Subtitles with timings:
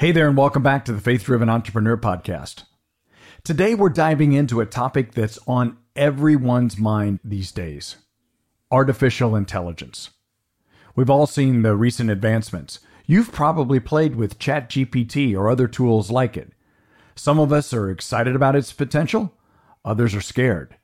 [0.00, 2.62] Hey there, and welcome back to the Faith Driven Entrepreneur Podcast.
[3.42, 7.96] Today, we're diving into a topic that's on everyone's mind these days
[8.70, 10.10] artificial intelligence.
[10.94, 12.78] We've all seen the recent advancements.
[13.06, 16.52] You've probably played with ChatGPT or other tools like it.
[17.16, 19.34] Some of us are excited about its potential,
[19.84, 20.76] others are scared.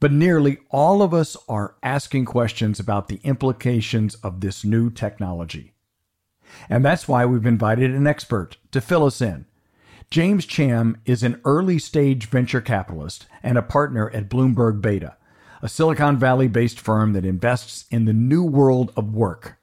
[0.00, 5.73] But nearly all of us are asking questions about the implications of this new technology.
[6.68, 9.46] And that's why we've invited an expert to fill us in.
[10.10, 15.16] James Cham is an early stage venture capitalist and a partner at Bloomberg Beta,
[15.62, 19.58] a Silicon Valley based firm that invests in the new world of work.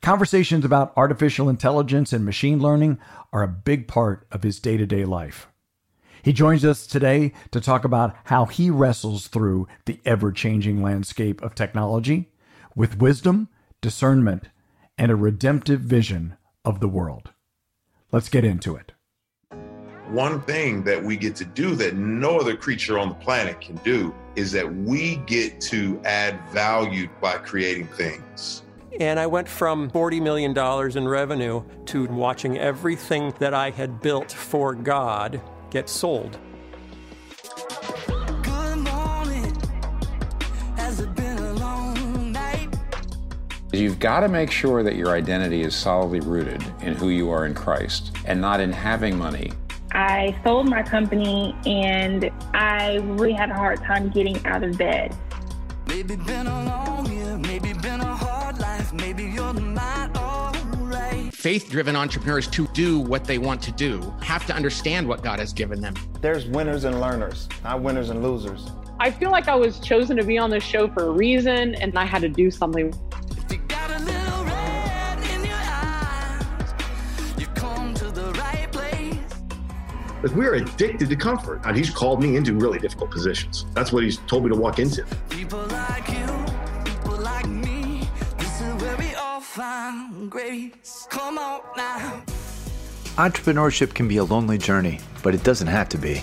[0.00, 2.98] Conversations about artificial intelligence and machine learning
[3.32, 5.48] are a big part of his day to day life.
[6.22, 11.42] He joins us today to talk about how he wrestles through the ever changing landscape
[11.42, 12.30] of technology
[12.76, 13.48] with wisdom,
[13.80, 14.48] discernment,
[15.02, 17.32] and a redemptive vision of the world.
[18.12, 18.92] Let's get into it.
[20.06, 23.74] One thing that we get to do that no other creature on the planet can
[23.78, 28.62] do is that we get to add value by creating things.
[29.00, 30.56] And I went from $40 million
[30.96, 36.38] in revenue to watching everything that I had built for God get sold.
[43.74, 47.46] You've got to make sure that your identity is solidly rooted in who you are
[47.46, 49.50] in Christ and not in having money.
[49.92, 55.16] I sold my company and I really had a hard time getting out of bed.
[55.86, 61.32] Maybe been a long year, maybe been a hard life, maybe you're not alright.
[61.34, 65.38] Faith driven entrepreneurs to do what they want to do have to understand what God
[65.38, 65.94] has given them.
[66.20, 68.70] There's winners and learners, not winners and losers.
[69.00, 71.98] I feel like I was chosen to be on this show for a reason and
[71.98, 72.94] I had to do something.
[80.22, 81.60] Like we are addicted to comfort.
[81.64, 83.66] And he's called me into really difficult positions.
[83.74, 85.04] That's what he's told me to walk into.
[85.30, 86.26] People like you,
[86.84, 91.08] people like me, this is where we all find grace.
[91.10, 92.22] Come on now.
[93.16, 96.22] Entrepreneurship can be a lonely journey, but it doesn't have to be.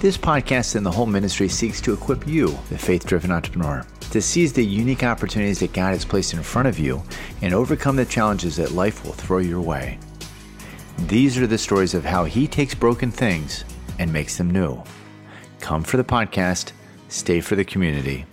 [0.00, 4.20] This podcast and the whole ministry seeks to equip you, the faith driven entrepreneur, to
[4.20, 7.02] seize the unique opportunities that God has placed in front of you
[7.42, 9.98] and overcome the challenges that life will throw your way.
[10.98, 13.64] These are the stories of how he takes broken things
[13.98, 14.80] and makes them new.
[15.60, 16.70] Come for the podcast,
[17.08, 18.24] stay for the community.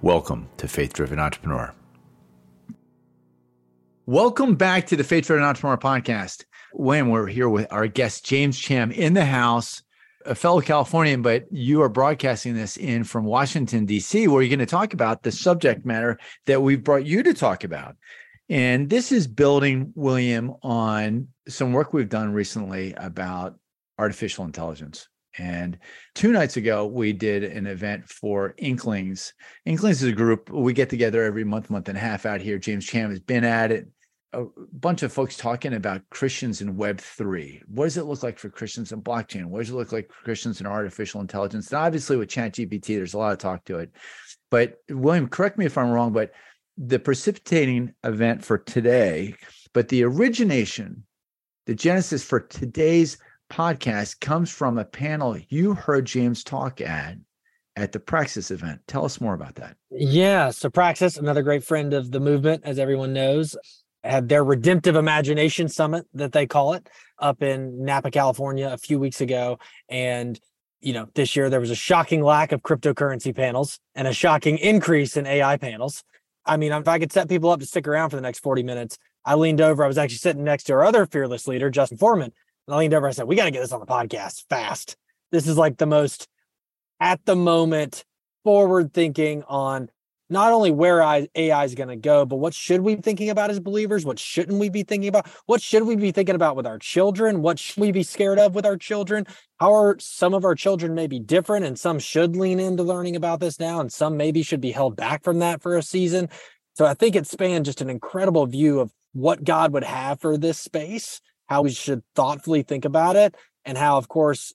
[0.00, 1.74] Welcome to Faith Driven Entrepreneur.
[4.06, 6.44] Welcome back to the Faith Driven Entrepreneur podcast.
[6.72, 9.82] When we're here with our guest, James Cham, in the house,
[10.24, 14.60] a fellow Californian, but you are broadcasting this in from Washington, D.C., where you're going
[14.60, 17.96] to talk about the subject matter that we've brought you to talk about.
[18.48, 23.56] And this is building, William, on some work we've done recently about
[23.98, 25.08] artificial intelligence.
[25.38, 25.78] And
[26.14, 29.32] two nights ago, we did an event for Inklings.
[29.64, 32.58] Inklings is a group we get together every month, month and a half out here.
[32.58, 33.88] James Cham has been at it.
[34.34, 37.62] A bunch of folks talking about Christians in Web three.
[37.66, 39.46] What does it look like for Christians in blockchain?
[39.46, 41.68] What does it look like for Christians in artificial intelligence?
[41.68, 43.90] And obviously, with ChatGPT, there's a lot of talk to it.
[44.50, 46.32] But William, correct me if I'm wrong, but
[46.76, 49.34] the precipitating event for today,
[49.72, 51.04] but the origination,
[51.66, 53.18] the genesis for today's
[53.50, 57.16] podcast comes from a panel you heard James talk at
[57.76, 58.80] at the Praxis event.
[58.86, 59.76] Tell us more about that.
[59.90, 60.50] Yeah.
[60.50, 63.56] So, Praxis, another great friend of the movement, as everyone knows,
[64.04, 68.98] had their Redemptive Imagination Summit that they call it up in Napa, California a few
[68.98, 69.58] weeks ago.
[69.88, 70.38] And
[70.80, 74.58] you know, this year there was a shocking lack of cryptocurrency panels and a shocking
[74.58, 76.02] increase in AI panels.
[76.44, 78.62] I mean, if I could set people up to stick around for the next 40
[78.62, 79.84] minutes, I leaned over.
[79.84, 82.32] I was actually sitting next to our other fearless leader, Justin Forman.
[82.66, 83.06] And I leaned over.
[83.06, 84.96] I said, We got to get this on the podcast fast.
[85.30, 86.28] This is like the most
[87.00, 88.04] at the moment
[88.44, 89.88] forward thinking on
[90.32, 93.50] not only where AI is going to go, but what should we be thinking about
[93.50, 94.04] as believers?
[94.04, 95.28] What shouldn't we be thinking about?
[95.44, 97.42] What should we be thinking about with our children?
[97.42, 99.26] What should we be scared of with our children?
[99.60, 103.40] How are some of our children maybe different and some should lean into learning about
[103.40, 106.30] this now and some maybe should be held back from that for a season?
[106.74, 110.38] So I think it spanned just an incredible view of what God would have for
[110.38, 113.36] this space, how we should thoughtfully think about it,
[113.66, 114.54] and how, of course,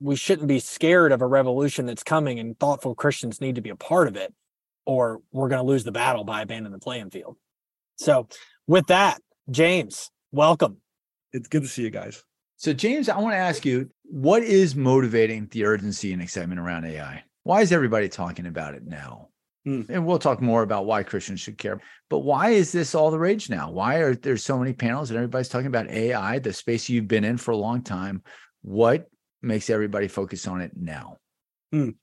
[0.00, 3.70] we shouldn't be scared of a revolution that's coming and thoughtful Christians need to be
[3.70, 4.34] a part of it
[4.86, 7.36] or we're going to lose the battle by abandoning the playing field.
[7.96, 8.28] So,
[8.66, 9.20] with that,
[9.50, 10.78] James, welcome.
[11.32, 12.22] It's good to see you guys.
[12.56, 16.84] So, James, I want to ask you what is motivating the urgency and excitement around
[16.86, 17.22] AI?
[17.42, 19.28] Why is everybody talking about it now?
[19.66, 19.88] Mm.
[19.88, 21.80] And we'll talk more about why Christians should care.
[22.10, 23.70] But why is this all the rage now?
[23.70, 27.24] Why are there so many panels and everybody's talking about AI, the space you've been
[27.24, 28.22] in for a long time?
[28.62, 29.08] What
[29.42, 31.16] makes everybody focus on it now?
[31.74, 31.94] Mm.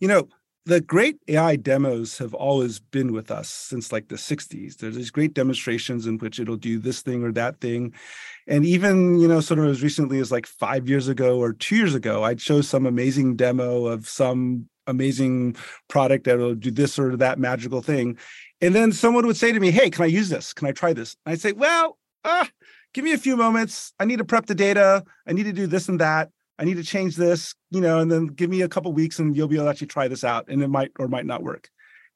[0.00, 0.28] You know,
[0.66, 4.76] the great AI demos have always been with us since like the 60s.
[4.76, 7.94] There's these great demonstrations in which it'll do this thing or that thing.
[8.48, 11.76] And even, you know, sort of as recently as like five years ago or two
[11.76, 15.54] years ago, I'd show some amazing demo of some amazing
[15.88, 18.18] product that will do this or that magical thing.
[18.60, 20.52] And then someone would say to me, Hey, can I use this?
[20.52, 21.16] Can I try this?
[21.24, 22.44] And I'd say, Well, uh,
[22.92, 23.92] give me a few moments.
[24.00, 25.04] I need to prep the data.
[25.28, 26.30] I need to do this and that.
[26.58, 29.36] I need to change this, you know, and then give me a couple weeks and
[29.36, 31.68] you'll be able to actually try this out and it might or might not work.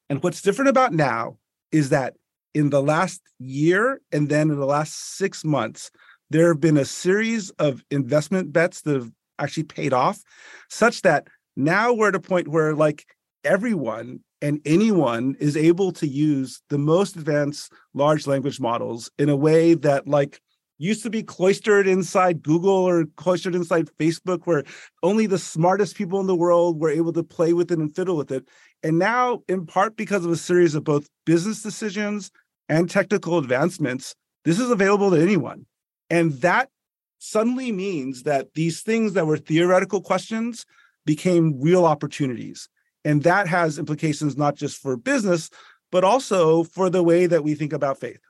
[0.08, 1.36] And what's different about now
[1.72, 2.14] is that
[2.54, 5.90] in the last year and then in the last six months,
[6.30, 10.22] there have been a series of investment bets that have actually paid off
[10.68, 11.26] such that
[11.56, 13.06] now we're at a point where like
[13.44, 19.36] everyone and anyone is able to use the most advanced large language models in a
[19.36, 20.40] way that like
[20.80, 24.64] used to be cloistered inside Google or cloistered inside Facebook, where
[25.02, 28.16] only the smartest people in the world were able to play with it and fiddle
[28.16, 28.48] with it.
[28.82, 32.30] And now, in part because of a series of both business decisions
[32.70, 34.14] and technical advancements,
[34.46, 35.66] this is available to anyone.
[36.08, 36.70] And that
[37.18, 40.64] suddenly means that these things that were theoretical questions
[41.04, 42.70] became real opportunities.
[43.04, 45.50] And that has implications not just for business,
[45.92, 48.20] but also for the way that we think about faith.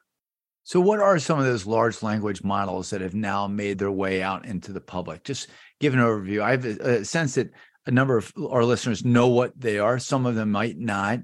[0.70, 4.22] So, what are some of those large language models that have now made their way
[4.22, 5.24] out into the public?
[5.24, 5.48] Just
[5.80, 6.42] give an overview.
[6.42, 7.50] I have uh, a sense that
[7.86, 9.98] a number of our listeners know what they are.
[9.98, 11.18] Some of them might not.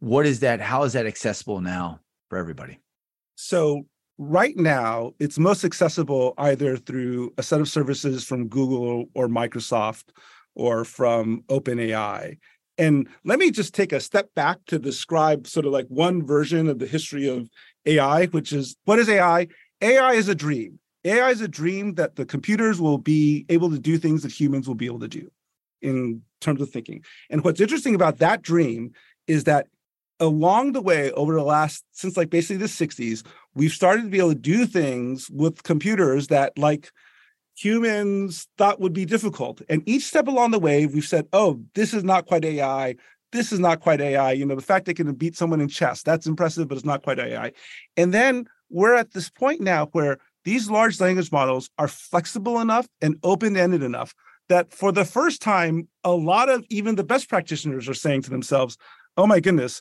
[0.00, 0.60] What is that?
[0.60, 2.78] How is that accessible now for everybody?
[3.36, 3.86] So,
[4.18, 10.10] right now, it's most accessible either through a set of services from Google or Microsoft
[10.54, 12.36] or from OpenAI.
[12.76, 16.66] And let me just take a step back to describe sort of like one version
[16.66, 17.48] of the history of
[17.86, 19.48] AI, which is what is AI?
[19.80, 20.78] AI is a dream.
[21.04, 24.68] AI is a dream that the computers will be able to do things that humans
[24.68, 25.30] will be able to do
[25.80, 27.02] in terms of thinking.
[27.30, 28.92] And what's interesting about that dream
[29.26, 29.66] is that
[30.18, 33.24] along the way, over the last, since like basically the 60s,
[33.54, 36.90] we've started to be able to do things with computers that like
[37.56, 39.62] humans thought would be difficult.
[39.68, 42.96] And each step along the way, we've said, oh, this is not quite AI
[43.32, 44.32] this is not quite AI.
[44.32, 47.02] You know, the fact they can beat someone in chess, that's impressive, but it's not
[47.02, 47.52] quite AI.
[47.96, 52.88] And then we're at this point now where these large language models are flexible enough
[53.00, 54.14] and open-ended enough
[54.48, 58.30] that for the first time, a lot of even the best practitioners are saying to
[58.30, 58.76] themselves,
[59.16, 59.80] oh my goodness,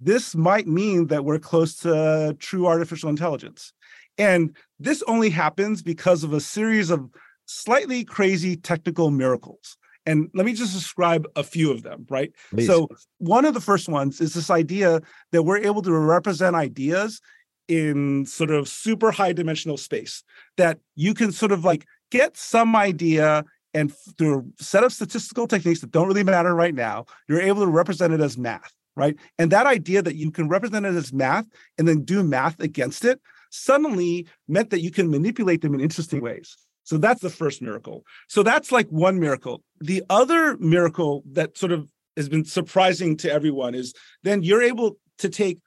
[0.00, 3.72] this might mean that we're close to true artificial intelligence.
[4.18, 7.08] And this only happens because of a series of
[7.46, 9.76] slightly crazy technical miracles.
[10.04, 12.32] And let me just describe a few of them, right?
[12.50, 12.66] Please.
[12.66, 12.88] So,
[13.18, 15.00] one of the first ones is this idea
[15.30, 17.20] that we're able to represent ideas
[17.68, 20.24] in sort of super high dimensional space,
[20.56, 23.44] that you can sort of like get some idea
[23.74, 27.62] and through a set of statistical techniques that don't really matter right now, you're able
[27.62, 29.16] to represent it as math, right?
[29.38, 31.46] And that idea that you can represent it as math
[31.78, 33.20] and then do math against it
[33.50, 36.56] suddenly meant that you can manipulate them in interesting ways.
[36.84, 38.04] So that's the first miracle.
[38.28, 39.62] So that's like one miracle.
[39.80, 44.96] The other miracle that sort of has been surprising to everyone is then you're able
[45.18, 45.60] to take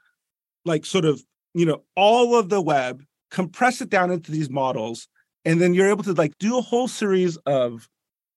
[0.65, 1.23] like sort of,
[1.53, 5.07] you know, all of the web, compress it down into these models,
[5.45, 7.87] and then you're able to like do a whole series of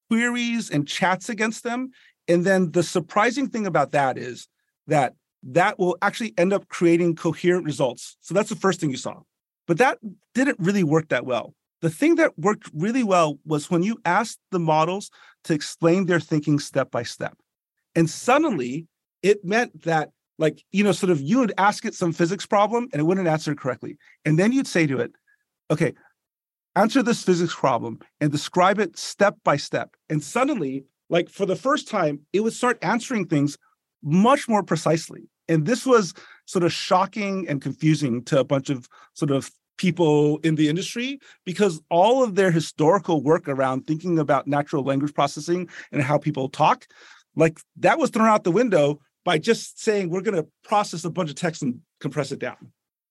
[0.09, 1.91] queries and chats against them.
[2.29, 4.49] And then the surprising thing about that is
[4.87, 8.17] that that will actually end up creating coherent results.
[8.21, 9.21] So that's the first thing you saw.
[9.67, 9.99] But that
[10.35, 14.41] didn't really work that well the thing that worked really well was when you asked
[14.51, 15.11] the models
[15.45, 17.37] to explain their thinking step by step.
[17.95, 18.87] And suddenly
[19.23, 22.89] it meant that, like, you know, sort of you would ask it some physics problem
[22.93, 23.97] and it wouldn't answer correctly.
[24.25, 25.13] And then you'd say to it,
[25.71, 25.95] okay,
[26.77, 29.97] answer this physics problem and describe it step by step.
[30.09, 33.57] And suddenly, like, for the first time, it would start answering things
[34.03, 35.29] much more precisely.
[35.49, 40.39] And this was sort of shocking and confusing to a bunch of sort of people
[40.39, 45.69] in the industry because all of their historical work around thinking about natural language processing
[45.93, 46.87] and how people talk,
[47.35, 51.11] like that was thrown out the window by just saying we're going to process a
[51.11, 52.57] bunch of text and compress it down.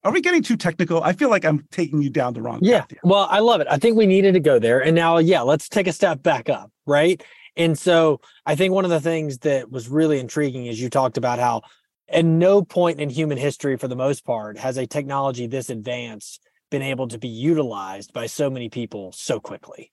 [0.04, 1.04] Are we getting too technical?
[1.04, 2.82] I feel like I'm taking you down the wrong yeah.
[2.82, 2.92] path.
[2.94, 3.00] Yeah.
[3.04, 3.68] Well, I love it.
[3.70, 4.80] I think we needed to go there.
[4.80, 7.22] And now, yeah, let's take a step back up, right?
[7.56, 11.18] And so I think one of the things that was really intriguing is you talked
[11.18, 11.64] about how
[12.08, 16.47] at no point in human history, for the most part, has a technology this advanced
[16.70, 19.92] been able to be utilized by so many people so quickly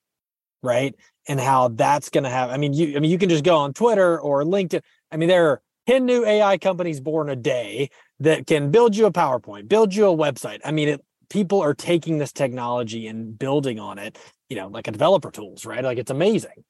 [0.62, 0.94] right
[1.28, 3.56] and how that's going to have i mean you i mean you can just go
[3.56, 4.80] on twitter or linkedin
[5.12, 7.90] i mean there are 10 new AI companies born a day
[8.20, 10.60] that can build you a PowerPoint, build you a website.
[10.64, 14.88] I mean, it, people are taking this technology and building on it, you know, like
[14.88, 15.84] a developer tools, right?
[15.84, 16.64] Like it's amazing.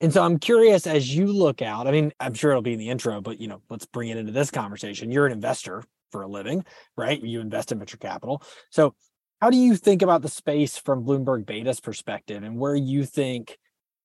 [0.00, 2.78] And so I'm curious as you look out, I mean, I'm sure it'll be in
[2.78, 5.10] the intro, but you know, let's bring it into this conversation.
[5.10, 6.64] You're an investor for a living,
[6.96, 7.20] right?
[7.22, 8.42] You invest in venture capital.
[8.70, 8.94] So
[9.40, 13.58] how do you think about the space from Bloomberg Beta's perspective and where you think,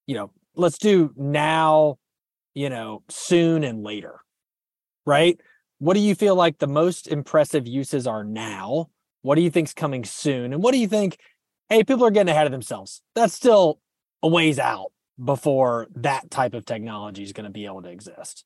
[0.06, 1.98] you know, let's do now,
[2.54, 4.20] you know, soon and later,
[5.06, 5.40] right?
[5.80, 8.90] What do you feel like the most impressive uses are now?
[9.22, 10.54] What do you think's coming soon?
[10.54, 11.18] And what do you think,
[11.70, 13.02] hey, people are getting ahead of themselves?
[13.16, 13.80] That's still
[14.22, 14.92] a ways out
[15.24, 18.46] before that type of technology is going to be able to exist.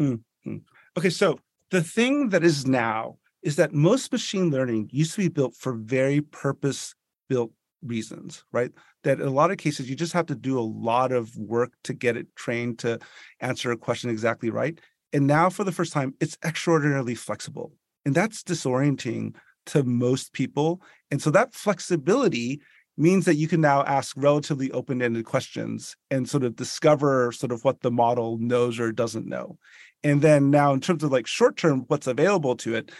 [0.00, 0.56] Mm-hmm.
[0.96, 1.38] Okay, so
[1.70, 5.74] the thing that is now is that most machine learning used to be built for
[5.74, 6.96] very purpose
[7.28, 8.72] built reasons, right?
[9.04, 11.70] That in a lot of cases, you just have to do a lot of work
[11.84, 12.98] to get it trained to
[13.38, 14.80] answer a question exactly right.
[15.12, 17.72] And now, for the first time, it's extraordinarily flexible.
[18.04, 19.36] And that's disorienting
[19.66, 20.82] to most people.
[21.12, 22.60] And so that flexibility
[22.96, 27.62] means that you can now ask relatively open-ended questions and sort of discover sort of
[27.62, 29.56] what the model knows or doesn't know.
[30.02, 32.90] And then now in terms of like short term what's available to it,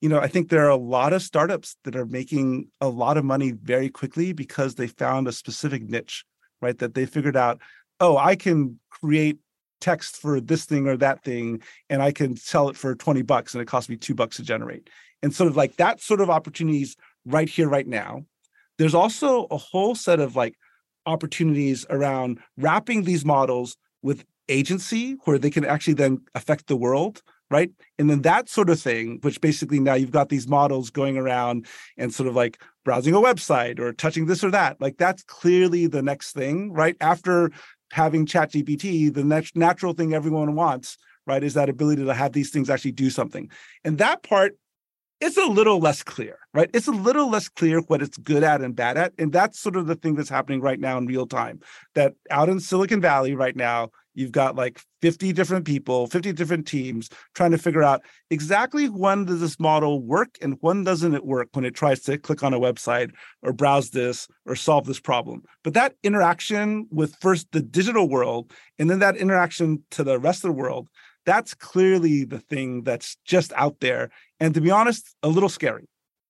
[0.00, 3.16] you know, I think there are a lot of startups that are making a lot
[3.16, 6.24] of money very quickly because they found a specific niche,
[6.60, 6.76] right?
[6.78, 7.60] That they figured out,
[8.00, 9.38] oh, I can create
[9.80, 13.54] text for this thing or that thing and I can sell it for 20 bucks
[13.54, 14.88] and it costs me 2 bucks to generate.
[15.22, 16.96] And sort of like that sort of opportunities
[17.26, 18.24] right here right now
[18.78, 20.56] there's also a whole set of like
[21.06, 27.22] opportunities around wrapping these models with agency where they can actually then affect the world
[27.50, 27.70] right?
[27.98, 31.66] And then that sort of thing which basically now you've got these models going around
[31.96, 35.86] and sort of like browsing a website or touching this or that like that's clearly
[35.86, 36.96] the next thing right?
[37.00, 37.50] After
[37.92, 42.32] having chat gpt the next natural thing everyone wants right is that ability to have
[42.32, 43.50] these things actually do something.
[43.84, 44.56] And that part
[45.20, 46.70] it's a little less clear, right?
[46.74, 49.12] It's a little less clear what it's good at and bad at.
[49.18, 51.60] And that's sort of the thing that's happening right now in real time.
[51.94, 56.66] That out in Silicon Valley right now, you've got like 50 different people, 50 different
[56.66, 61.24] teams trying to figure out exactly when does this model work and when doesn't it
[61.24, 63.10] work when it tries to click on a website
[63.42, 65.42] or browse this or solve this problem.
[65.62, 70.44] But that interaction with first the digital world and then that interaction to the rest
[70.44, 70.88] of the world
[71.24, 74.10] that's clearly the thing that's just out there.
[74.40, 75.88] And to be honest, a little scary.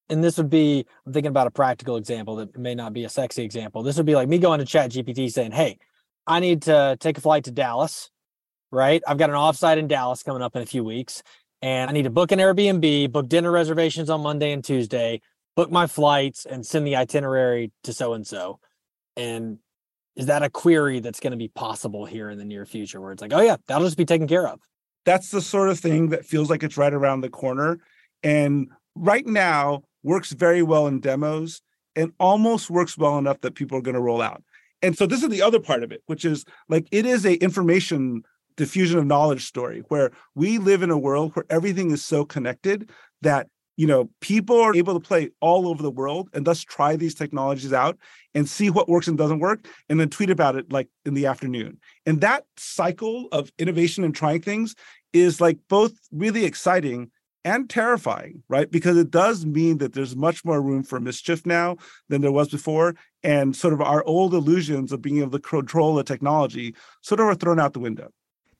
[0.08, 3.08] And this would be, I'm thinking about a practical example that may not be a
[3.08, 3.82] sexy example.
[3.82, 5.78] This would be like me going to Chat GPT saying, Hey,
[6.26, 8.10] I need to take a flight to Dallas,
[8.70, 9.02] right?
[9.06, 11.22] I've got an offsite in Dallas coming up in a few weeks,
[11.62, 15.22] and I need to book an Airbnb, book dinner reservations on Monday and Tuesday,
[15.56, 18.58] book my flights, and send the itinerary to so and so.
[19.16, 19.58] And
[20.16, 23.12] is that a query that's going to be possible here in the near future where
[23.12, 24.60] it's like, oh, yeah, that'll just be taken care of?
[25.04, 27.80] that's the sort of thing that feels like it's right around the corner
[28.24, 31.62] and right now works very well in demos
[31.94, 34.42] and almost works well enough that people are going to roll out.
[34.82, 37.34] And so this is the other part of it which is like it is a
[37.34, 38.24] information
[38.56, 42.90] diffusion of knowledge story where we live in a world where everything is so connected
[43.22, 46.94] that you know people are able to play all over the world and thus try
[46.94, 47.98] these technologies out
[48.34, 51.26] and see what works and doesn't work and then tweet about it like in the
[51.26, 51.78] afternoon.
[52.06, 54.74] And that cycle of innovation and trying things
[55.12, 57.10] is like both really exciting
[57.44, 61.76] and terrifying right because it does mean that there's much more room for mischief now
[62.08, 65.94] than there was before and sort of our old illusions of being able to control
[65.94, 68.10] the technology sort of are thrown out the window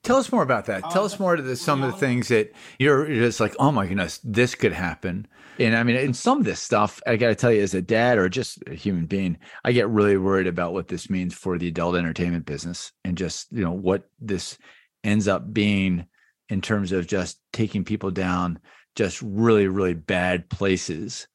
[0.05, 0.85] Tell us more about that.
[0.85, 3.73] Um, tell us more to the, some of the things that you're just like, oh
[3.73, 5.27] my goodness, this could happen.
[5.59, 7.81] And I mean, in some of this stuff, I got to tell you, as a
[7.81, 11.57] dad or just a human being, I get really worried about what this means for
[11.57, 14.59] the adult entertainment business and just, you know, what this
[15.05, 16.07] ends up being
[16.49, 18.59] in terms of just taking people down
[18.95, 21.27] just really, really bad places.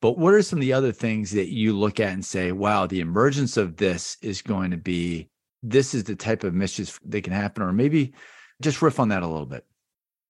[0.00, 2.86] But what are some of the other things that you look at and say, wow,
[2.86, 5.28] the emergence of this is going to be
[5.62, 8.12] this is the type of mischief that can happen, or maybe
[8.62, 9.64] just riff on that a little bit.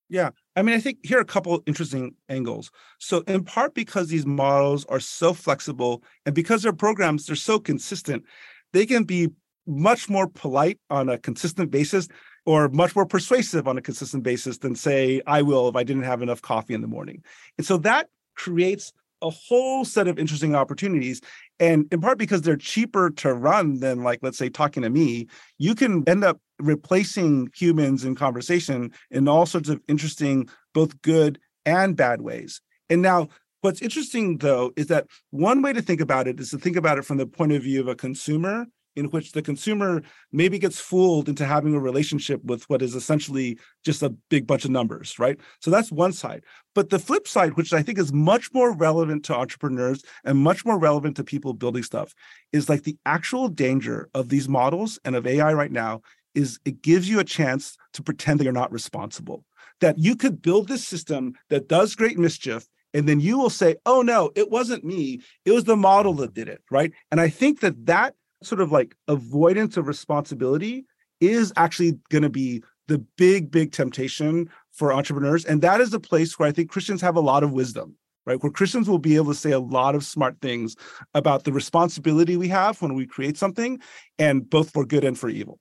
[0.09, 0.31] Yeah.
[0.57, 2.71] I mean, I think here are a couple interesting angles.
[2.99, 7.59] So, in part because these models are so flexible and because their programs they're so
[7.59, 8.25] consistent,
[8.73, 9.29] they can be
[9.67, 12.09] much more polite on a consistent basis
[12.49, 16.05] or much more persuasive on a consistent basis than say I will if I didn't
[16.05, 17.23] have enough coffee in the morning.
[17.59, 18.91] And so that creates
[19.21, 21.21] a whole set of interesting opportunities
[21.61, 25.27] and in part because they're cheaper to run than like let's say talking to me
[25.59, 31.39] you can end up replacing humans in conversation in all sorts of interesting both good
[31.67, 33.29] and bad ways and now
[33.61, 36.97] what's interesting though is that one way to think about it is to think about
[36.97, 40.03] it from the point of view of a consumer in which the consumer
[40.33, 44.65] maybe gets fooled into having a relationship with what is essentially just a big bunch
[44.65, 45.39] of numbers, right?
[45.61, 46.45] So that's one side.
[46.75, 50.65] But the flip side, which I think is much more relevant to entrepreneurs and much
[50.65, 52.15] more relevant to people building stuff,
[52.53, 56.03] is like the actual danger of these models and of AI right now
[56.35, 59.45] is it gives you a chance to pretend that you're not responsible.
[59.81, 63.77] That you could build this system that does great mischief and then you will say
[63.87, 67.29] oh no it wasn't me it was the model that did it right and i
[67.29, 70.87] think that that sort of like avoidance of responsibility
[71.21, 76.01] is actually going to be the big big temptation for entrepreneurs and that is a
[76.01, 79.17] place where i think christians have a lot of wisdom right where christians will be
[79.17, 80.77] able to say a lot of smart things
[81.15, 83.81] about the responsibility we have when we create something
[84.19, 85.59] and both for good and for evil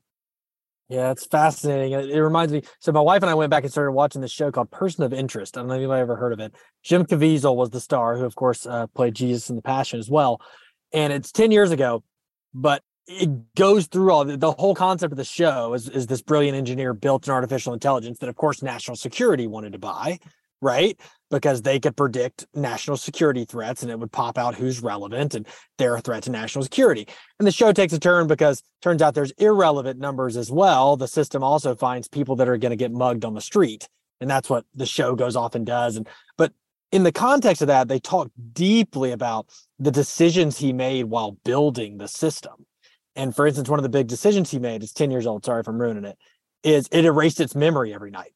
[0.89, 1.91] yeah, it's fascinating.
[1.91, 2.61] It, reminds me.
[2.79, 5.11] So my wife and I went back and started watching this show called Person of
[5.11, 5.57] Interest.
[5.57, 6.55] I don't know if anybody ever heard of it.
[6.81, 10.09] Jim Caviezel was the star, who of course uh, played Jesus in The Passion as
[10.09, 10.39] well.
[10.93, 12.03] And it's ten years ago,
[12.53, 16.21] but it goes through all the, the whole concept of the show is, is this
[16.21, 20.19] brilliant engineer built an artificial intelligence that, of course, national security wanted to buy
[20.61, 20.99] right?
[21.29, 25.47] Because they could predict national security threats and it would pop out who's relevant and
[25.77, 27.07] they're a threat to national security.
[27.39, 30.97] And the show takes a turn because turns out there's irrelevant numbers as well.
[30.97, 33.87] The system also finds people that are going to get mugged on the street.
[34.19, 35.95] And that's what the show goes off and does.
[35.95, 36.53] And but
[36.91, 39.47] in the context of that, they talk deeply about
[39.79, 42.65] the decisions he made while building the system.
[43.15, 45.61] And for instance, one of the big decisions he made, it's 10 years old, sorry
[45.61, 46.17] if I'm ruining it,
[46.63, 48.33] is it erased its memory every night.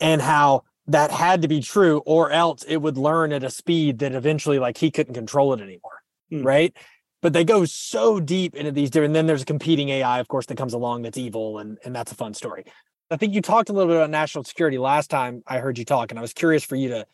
[0.00, 3.98] And how that had to be true or else it would learn at a speed
[3.98, 6.44] that eventually like he couldn't control it anymore mm.
[6.44, 6.76] right
[7.22, 10.28] but they go so deep into these different and then there's a competing ai of
[10.28, 12.64] course that comes along that's evil and and that's a fun story
[13.10, 15.84] i think you talked a little bit about national security last time i heard you
[15.84, 17.06] talk and i was curious for you to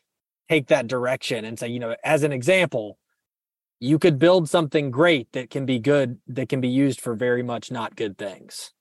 [0.51, 2.99] take that direction and say you know as an example
[3.79, 7.43] you could build something great that can be good that can be used for very
[7.43, 8.73] much not good things.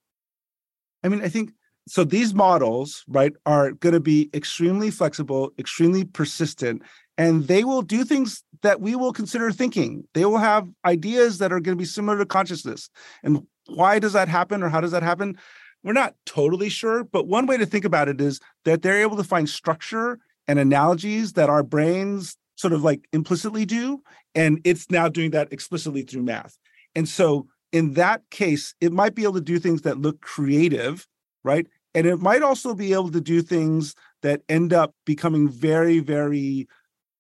[1.04, 1.52] I mean i think
[1.88, 6.82] so these models right are going to be extremely flexible extremely persistent
[7.18, 10.06] and they will do things that we will consider thinking.
[10.14, 12.90] They will have ideas that are going to be similar to consciousness.
[13.24, 15.38] And why does that happen or how does that happen?
[15.84, 19.18] We're not totally sure but one way to think about it is that they're able
[19.18, 24.02] to find structure and analogies that our brains sort of like implicitly do
[24.34, 26.58] and it's now doing that explicitly through math.
[26.96, 31.08] And so in that case it might be able to do things that look creative
[31.44, 31.68] right?
[31.94, 36.68] And it might also be able to do things that end up becoming very very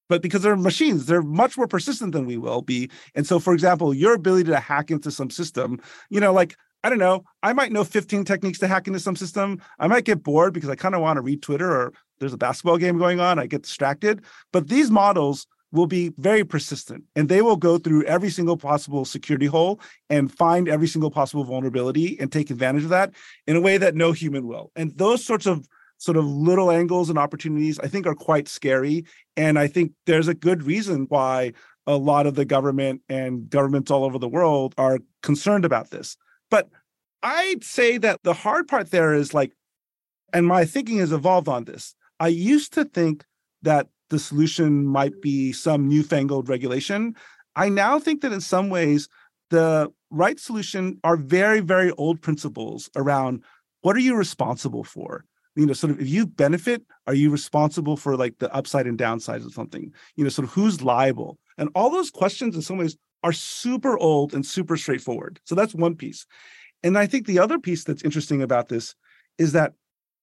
[0.09, 2.89] but because they're machines they're much more persistent than we will be.
[3.13, 6.89] And so for example your ability to hack into some system you know like i
[6.89, 7.23] don't know.
[7.43, 9.61] I might know 15 techniques to hack into some system.
[9.79, 12.37] I might get bored because i kind of want to read twitter or there's a
[12.37, 13.39] basketball game going on.
[13.39, 14.23] I get distracted.
[14.51, 19.05] But these models will be very persistent and they will go through every single possible
[19.05, 23.11] security hole and find every single possible vulnerability and take advantage of that
[23.45, 24.71] in a way that no human will.
[24.75, 29.05] And those sorts of sort of little angles and opportunities I think are quite scary.
[29.37, 31.53] And I think there's a good reason why
[31.85, 36.17] a lot of the government and governments all over the world are concerned about this.
[36.49, 36.69] But
[37.21, 39.53] I'd say that the hard part there is like
[40.33, 41.95] and my thinking has evolved on this.
[42.19, 43.23] I used to think
[43.61, 47.15] that the solution might be some newfangled regulation.
[47.55, 49.07] I now think that in some ways,
[49.49, 53.43] the right solution are very, very old principles around
[53.81, 55.25] what are you responsible for?
[55.55, 58.97] You know, sort of if you benefit, are you responsible for like the upside and
[58.97, 59.91] downsides of something?
[60.15, 61.37] You know, sort of who's liable?
[61.57, 65.39] And all those questions in some ways are super old and super straightforward.
[65.45, 66.25] So that's one piece.
[66.83, 68.95] And I think the other piece that's interesting about this
[69.37, 69.73] is that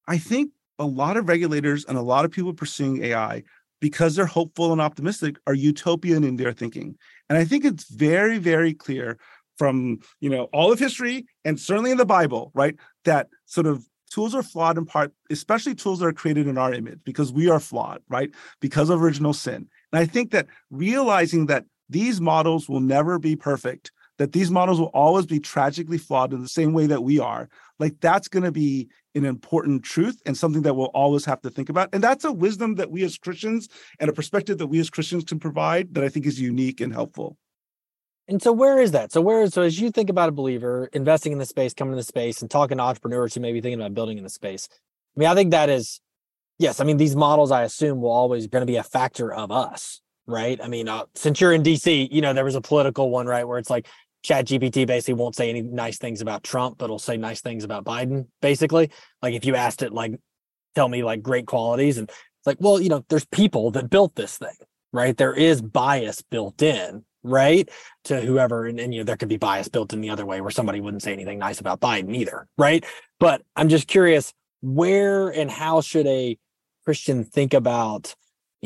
[0.08, 3.42] I think a lot of regulators and a lot of people pursuing AI
[3.80, 6.96] because they're hopeful and optimistic are utopian in their thinking
[7.28, 9.18] and i think it's very very clear
[9.58, 13.86] from you know all of history and certainly in the bible right that sort of
[14.10, 17.50] tools are flawed in part especially tools that are created in our image because we
[17.50, 18.30] are flawed right
[18.60, 23.36] because of original sin and i think that realizing that these models will never be
[23.36, 27.18] perfect that these models will always be tragically flawed in the same way that we
[27.18, 31.40] are like that's going to be an important truth and something that we'll always have
[31.40, 33.68] to think about and that's a wisdom that we as christians
[34.00, 36.92] and a perspective that we as christians can provide that i think is unique and
[36.92, 37.36] helpful.
[38.28, 39.12] And so where is that?
[39.12, 41.96] So where so as you think about a believer investing in the space coming to
[41.96, 44.68] the space and talking to entrepreneurs who may be thinking about building in the space
[45.16, 46.00] i mean i think that is
[46.58, 49.52] yes i mean these models i assume will always going to be a factor of
[49.52, 53.10] us right i mean uh, since you're in dc you know there was a political
[53.10, 53.86] one right where it's like
[54.26, 57.62] Chat GPT basically won't say any nice things about Trump, but it'll say nice things
[57.62, 58.90] about Biden, basically.
[59.22, 60.18] Like if you asked it, like,
[60.74, 61.96] tell me like great qualities.
[61.96, 64.56] And it's like, well, you know, there's people that built this thing,
[64.92, 65.16] right?
[65.16, 67.68] There is bias built in, right?
[68.06, 70.40] To whoever, and, and you know, there could be bias built in the other way
[70.40, 72.84] where somebody wouldn't say anything nice about Biden either, right?
[73.20, 76.36] But I'm just curious, where and how should a
[76.84, 78.16] Christian think about?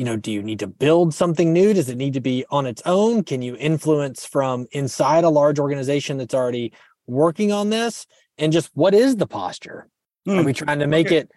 [0.01, 1.75] You know, do you need to build something new?
[1.75, 3.23] Does it need to be on its own?
[3.23, 6.73] Can you influence from inside a large organization that's already
[7.05, 8.07] working on this?
[8.39, 9.87] And just what is the posture?
[10.27, 10.39] Mm.
[10.39, 11.17] Are we trying to make okay.
[11.17, 11.31] it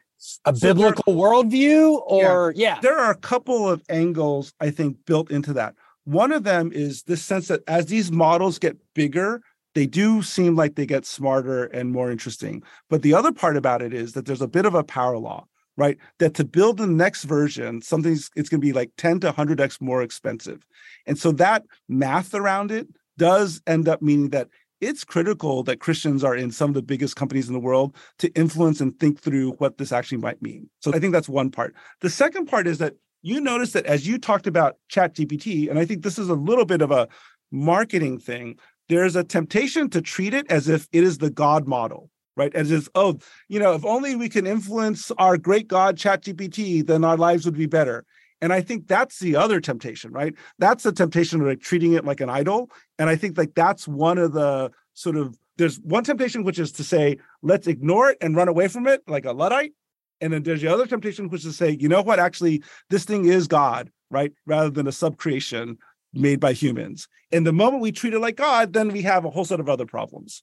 [0.46, 2.76] a so biblical there, worldview or yeah.
[2.76, 2.80] yeah.
[2.80, 5.74] There are a couple of angles I think built into that.
[6.04, 9.42] One of them is this sense that as these models get bigger,
[9.74, 12.62] they do seem like they get smarter and more interesting.
[12.88, 15.44] But the other part about it is that there's a bit of a power law,
[15.76, 15.98] right?
[16.18, 19.80] That to build the next version, something's it's going to be like 10 to 100x
[19.80, 20.66] more expensive.
[21.06, 24.48] And so that math around it does end up meaning that
[24.80, 28.28] it's critical that Christians are in some of the biggest companies in the world to
[28.30, 30.68] influence and think through what this actually might mean.
[30.80, 31.74] So I think that's one part.
[32.00, 35.78] The second part is that you notice that as you talked about chat gpt and
[35.78, 37.08] i think this is a little bit of a
[37.50, 38.56] marketing thing
[38.88, 42.70] there's a temptation to treat it as if it is the god model right as
[42.70, 43.18] if oh
[43.48, 47.44] you know if only we can influence our great god chat gpt then our lives
[47.44, 48.04] would be better
[48.40, 52.04] and i think that's the other temptation right that's the temptation of like treating it
[52.04, 56.04] like an idol and i think like that's one of the sort of there's one
[56.04, 59.32] temptation which is to say let's ignore it and run away from it like a
[59.32, 59.72] luddite
[60.20, 63.04] and then there's the other temptation, which is to say, you know what, actually, this
[63.04, 64.32] thing is God, right?
[64.46, 65.76] Rather than a subcreation
[66.14, 67.08] made by humans.
[67.32, 69.68] And the moment we treat it like God, then we have a whole set of
[69.68, 70.42] other problems.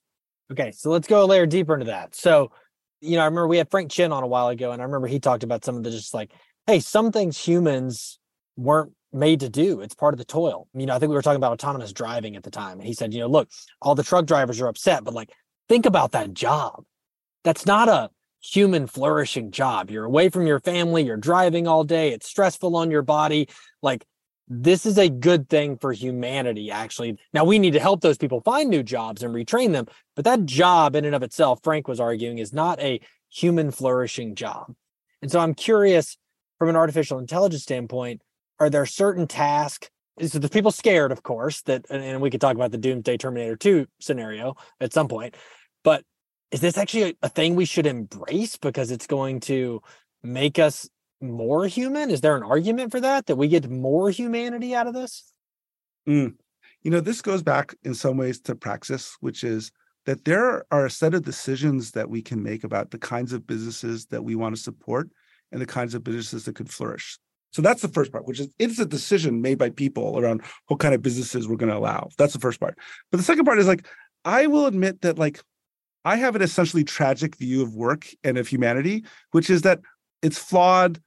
[0.52, 2.14] Okay, so let's go a layer deeper into that.
[2.14, 2.52] So,
[3.00, 5.06] you know, I remember we had Frank Chen on a while ago, and I remember
[5.06, 6.30] he talked about some of the just like,
[6.66, 8.18] hey, some things humans
[8.56, 9.80] weren't made to do.
[9.80, 10.68] It's part of the toil.
[10.74, 12.78] You know, I think we were talking about autonomous driving at the time.
[12.78, 13.48] And he said, you know, look,
[13.80, 15.30] all the truck drivers are upset, but like,
[15.70, 16.84] think about that job.
[17.44, 18.10] That's not a
[18.42, 19.90] human flourishing job.
[19.90, 23.48] You're away from your family, you're driving all day, it's stressful on your body.
[23.80, 24.04] Like,
[24.54, 27.18] this is a good thing for humanity, actually.
[27.32, 29.86] Now, we need to help those people find new jobs and retrain them.
[30.14, 34.34] But that job, in and of itself, Frank was arguing, is not a human flourishing
[34.34, 34.74] job.
[35.22, 36.18] And so I'm curious
[36.58, 38.20] from an artificial intelligence standpoint,
[38.60, 39.88] are there certain tasks?
[40.20, 43.56] So the people scared, of course, that, and we could talk about the Doomsday Terminator
[43.56, 45.34] 2 scenario at some point,
[45.82, 46.04] but
[46.50, 49.80] is this actually a, a thing we should embrace because it's going to
[50.22, 50.90] make us
[51.22, 52.10] more human?
[52.10, 55.32] Is there an argument for that that we get more humanity out of this?
[56.08, 56.34] Mm.
[56.82, 59.70] You know, this goes back in some ways to praxis, which is
[60.04, 63.46] that there are a set of decisions that we can make about the kinds of
[63.46, 65.08] businesses that we want to support
[65.52, 67.18] and the kinds of businesses that could flourish.
[67.52, 70.80] So that's the first part, which is it's a decision made by people around what
[70.80, 72.08] kind of businesses we're going to allow.
[72.18, 72.76] That's the first part.
[73.10, 73.86] But the second part is like,
[74.24, 75.40] I will admit that like
[76.04, 79.80] I have an essentially tragic view of work and of humanity, which is that
[80.22, 81.00] it's flawed.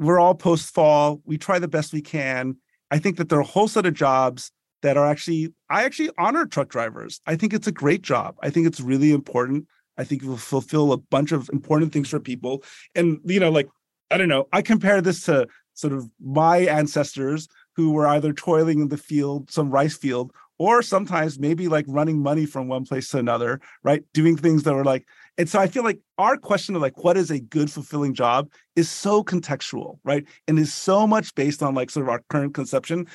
[0.00, 1.20] We're all post fall.
[1.24, 2.56] We try the best we can.
[2.90, 4.50] I think that there are a whole set of jobs
[4.82, 7.20] that are actually, I actually honor truck drivers.
[7.26, 8.34] I think it's a great job.
[8.42, 9.66] I think it's really important.
[9.98, 12.64] I think it will fulfill a bunch of important things for people.
[12.94, 13.68] And, you know, like,
[14.10, 18.80] I don't know, I compare this to sort of my ancestors who were either toiling
[18.80, 23.08] in the field, some rice field, or sometimes maybe like running money from one place
[23.08, 24.02] to another, right?
[24.14, 25.06] Doing things that were like,
[25.40, 28.52] and so I feel like our question of like what is a good fulfilling job
[28.76, 30.26] is so contextual, right?
[30.46, 33.06] And is so much based on like sort of our current conception.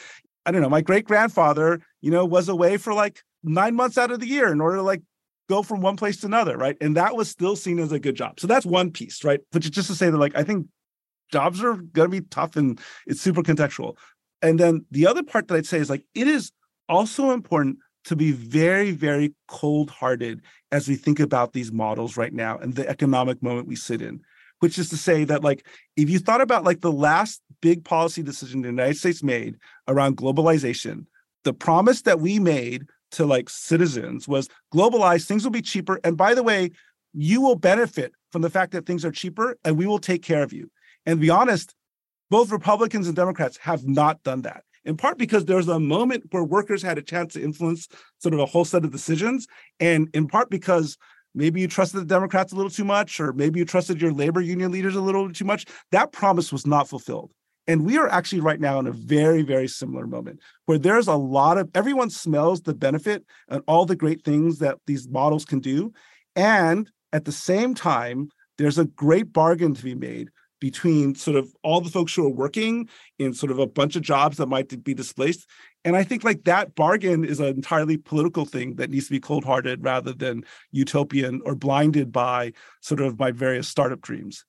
[0.44, 4.10] I don't know, my great grandfather, you know, was away for like nine months out
[4.10, 5.04] of the year in order to like
[5.50, 6.76] go from one place to another, right?
[6.82, 8.40] And that was still seen as a good job.
[8.40, 9.42] So that's one piece, right?
[9.52, 10.66] Which is just to say that like I think
[11.32, 13.98] jobs are going to be tough and it's super contextual.
[14.42, 16.52] And then the other part that I'd say is like it is
[16.90, 20.41] also important to be very, very cold hearted
[20.72, 24.22] as we think about these models right now and the economic moment we sit in,
[24.60, 28.22] which is to say that, like, if you thought about like the last big policy
[28.22, 29.56] decision the United States made
[29.88, 31.06] around globalization,
[31.44, 36.00] the promise that we made to like citizens was globalized, things will be cheaper.
[36.04, 36.72] And by the way,
[37.13, 40.44] you will benefit from the fact that things are cheaper and we will take care
[40.44, 40.70] of you.
[41.06, 41.74] And to be honest,
[42.30, 46.26] both Republicans and Democrats have not done that in part because there was a moment
[46.32, 47.88] where workers had a chance to influence
[48.19, 49.48] sort of a whole set of decisions,
[49.80, 50.98] and in part because
[51.34, 54.41] maybe you trusted the Democrats a little too much, or maybe you trusted your labor
[54.41, 55.65] union leaders a little too much.
[55.91, 57.32] That promise was not fulfilled.
[57.67, 61.15] And we are actually right now in a very, very similar moment where there's a
[61.15, 65.60] lot of everyone smells the benefit and all the great things that these models can
[65.60, 65.91] do.
[66.36, 70.30] And at the same time, there's a great bargain to be made
[70.65, 74.01] between sort of all the folks who are working in sort of a bunch of
[74.01, 75.47] jobs that might be displaced.
[75.84, 79.19] And I think like that bargain is an entirely political thing that needs to be
[79.19, 84.43] cold hearted rather than utopian or blinded by sort of my various startup dreams.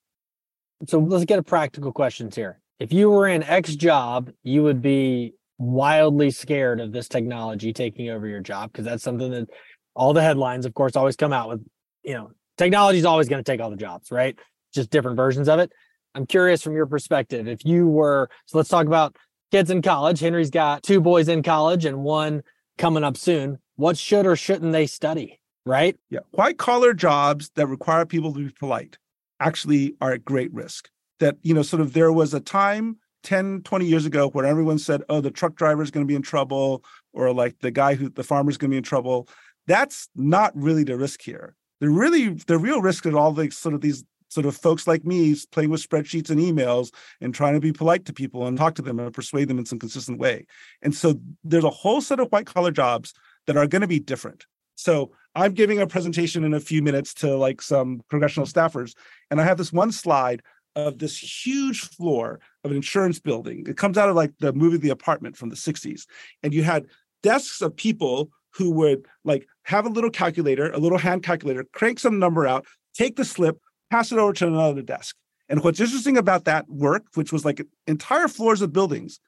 [0.87, 2.61] So let's get a practical questions here.
[2.81, 8.09] If you were in X job, you would be wildly scared of this technology taking
[8.09, 9.50] over your job because that's something that
[9.94, 11.62] all the headlines, of course, always come out with,
[12.05, 14.38] you know, technology is always going to take all the jobs, right?
[14.72, 15.70] Just different versions of it.
[16.16, 19.16] I'm curious from your perspective, if you were, so let's talk about
[19.52, 20.18] kids in college.
[20.18, 22.42] Henry's got two boys in college and one
[22.79, 23.59] coming up soon.
[23.76, 25.38] What should or shouldn't they study?
[25.66, 25.98] Right?
[26.09, 26.20] Yeah.
[26.31, 28.96] White collar jobs that require people to be polite
[29.40, 30.88] actually are at great risk.
[31.20, 34.79] That, you know, sort of there was a time 10, 20 years ago where everyone
[34.79, 37.94] said, oh, the truck driver is going to be in trouble, or like the guy
[37.94, 39.29] who the farmer is going to be in trouble.
[39.66, 41.57] That's not really the risk here.
[41.81, 45.05] The really the real risk is all the sort of these sort of folks like
[45.05, 48.75] me playing with spreadsheets and emails and trying to be polite to people and talk
[48.75, 50.47] to them and persuade them in some consistent way.
[50.83, 53.15] And so there's a whole set of white collar jobs
[53.47, 54.47] that are going to be different.
[54.75, 58.95] So I'm giving a presentation in a few minutes to like some congressional staffers,
[59.31, 60.43] and I have this one slide
[60.77, 63.65] of this huge floor of an insurance building.
[63.67, 66.03] It comes out of like the movie The Apartment from the 60s.
[66.43, 66.87] And you had
[67.23, 71.99] desks of people who would like have a little calculator, a little hand calculator, crank
[71.99, 73.59] some number out, take the slip,
[73.90, 75.16] pass it over to another desk.
[75.49, 79.20] And what's interesting about that work, which was like entire floors of buildings,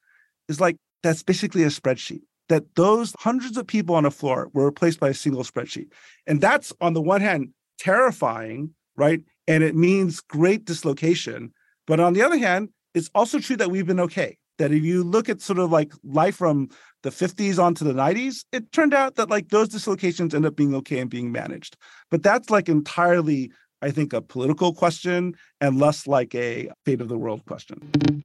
[0.49, 2.23] is like that's basically a spreadsheet.
[2.49, 5.93] That those hundreds of people on a floor were replaced by a single spreadsheet.
[6.27, 9.21] And that's on the one hand terrifying, right?
[9.47, 11.53] And it means great dislocation.
[11.87, 14.39] But on the other hand, it's also true that we've been okay.
[14.59, 16.71] That if you look at sort of like life from
[17.03, 20.75] the 50s onto the 90s, it turned out that like those dislocations end up being
[20.77, 21.77] okay and being managed.
[22.11, 27.09] But that's like entirely I think, a political question and less like a fate of
[27.09, 28.25] the world question.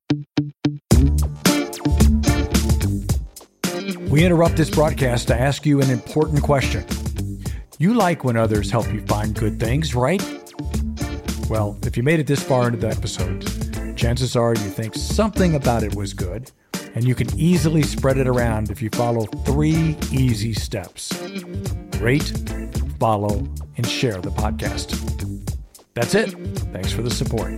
[4.10, 6.86] We interrupt this broadcast to ask you an important question.
[7.80, 10.22] You like when others help you find good things, right?
[11.50, 15.56] Well, if you made it this far into the episode, chances are you think something
[15.56, 16.52] about it was good,
[16.96, 21.12] and you can easily spread it around if you follow three easy steps
[22.00, 22.34] rate,
[23.00, 25.33] follow, and share the podcast.
[25.94, 26.32] That's it.
[26.72, 27.52] Thanks for the support.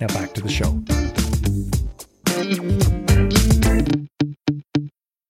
[0.00, 0.82] Now back to the show.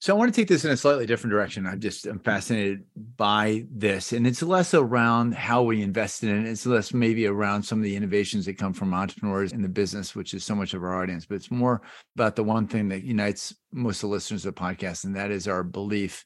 [0.00, 1.64] So I want to take this in a slightly different direction.
[1.64, 2.82] I'm just I'm fascinated
[3.16, 6.50] by this, and it's less around how we invest in it.
[6.50, 10.16] It's less maybe around some of the innovations that come from entrepreneurs in the business,
[10.16, 11.24] which is so much of our audience.
[11.24, 11.82] But it's more
[12.16, 15.30] about the one thing that unites most of the listeners of the podcast, and that
[15.30, 16.24] is our belief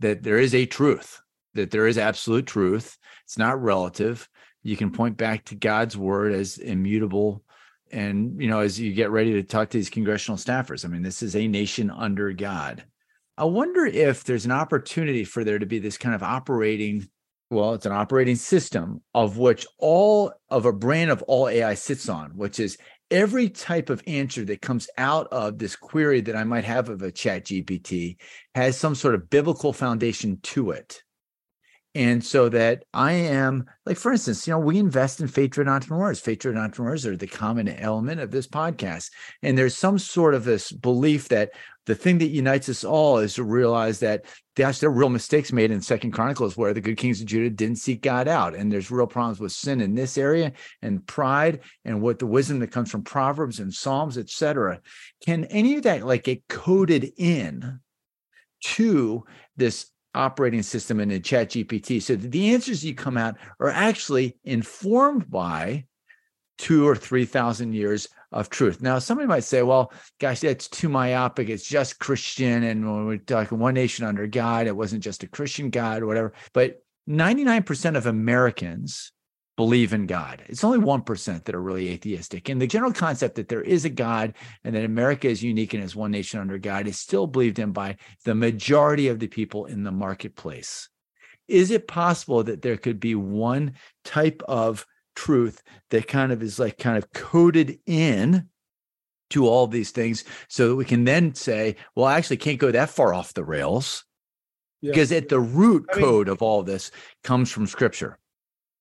[0.00, 1.20] that there is a truth,
[1.52, 2.96] that there is absolute truth.
[3.26, 4.26] It's not relative
[4.62, 7.42] you can point back to God's word as immutable.
[7.90, 11.02] And, you know, as you get ready to talk to these congressional staffers, I mean,
[11.02, 12.84] this is a nation under God.
[13.36, 17.08] I wonder if there's an opportunity for there to be this kind of operating,
[17.50, 22.08] well, it's an operating system of which all of a brand of all AI sits
[22.08, 22.78] on, which is
[23.10, 27.02] every type of answer that comes out of this query that I might have of
[27.02, 28.16] a chat GPT
[28.54, 31.02] has some sort of biblical foundation to it
[31.94, 36.20] and so that I am like, for instance, you know, we invest in faith-driven entrepreneurs.
[36.20, 39.10] Faith-driven entrepreneurs are the common element of this podcast,
[39.42, 41.50] and there's some sort of this belief that
[41.86, 44.24] the thing that unites us all is to realize that
[44.54, 47.48] gosh, there are real mistakes made in Second Chronicles where the good kings of Judah
[47.48, 50.52] didn't seek God out, and there's real problems with sin in this area
[50.82, 54.80] and pride and what the wisdom that comes from Proverbs and Psalms, etc.
[55.24, 57.80] Can any of that like get coded in
[58.64, 59.24] to
[59.56, 64.36] this operating system in a chat gpt so the answers you come out are actually
[64.44, 65.84] informed by
[66.58, 68.80] two or three thousand years of truth.
[68.80, 71.48] Now somebody might say well gosh that's too myopic.
[71.48, 75.28] It's just christian and when we're talking one nation under god it wasn't just a
[75.28, 76.32] christian god or whatever.
[76.52, 79.10] But 99% of americans
[79.62, 80.42] believe in God.
[80.48, 82.48] It's only 1% that are really atheistic.
[82.48, 85.84] And the general concept that there is a God and that America is unique and
[85.84, 89.66] is one nation under God is still believed in by the majority of the people
[89.66, 90.88] in the marketplace.
[91.46, 96.58] Is it possible that there could be one type of truth that kind of is
[96.58, 98.48] like kind of coded in
[99.30, 102.72] to all these things so that we can then say, well, I actually can't go
[102.72, 104.04] that far off the rails?
[104.80, 104.90] Yeah.
[104.90, 106.90] Because at the root I code mean, of all this
[107.22, 108.18] comes from scripture.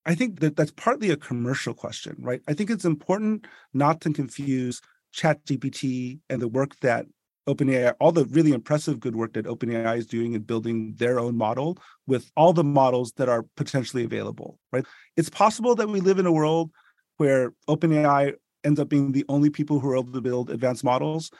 [0.05, 2.41] I think that that's partly a commercial question, right?
[2.47, 4.81] I think it's important not to confuse
[5.15, 7.05] ChatGPT and the work that
[7.47, 11.35] OpenAI, all the really impressive good work that OpenAI is doing in building their own
[11.35, 14.85] model with all the models that are potentially available, right?
[15.17, 16.71] It's possible that we live in a world
[17.17, 21.31] where OpenAI ends up being the only people who are able to build advanced models.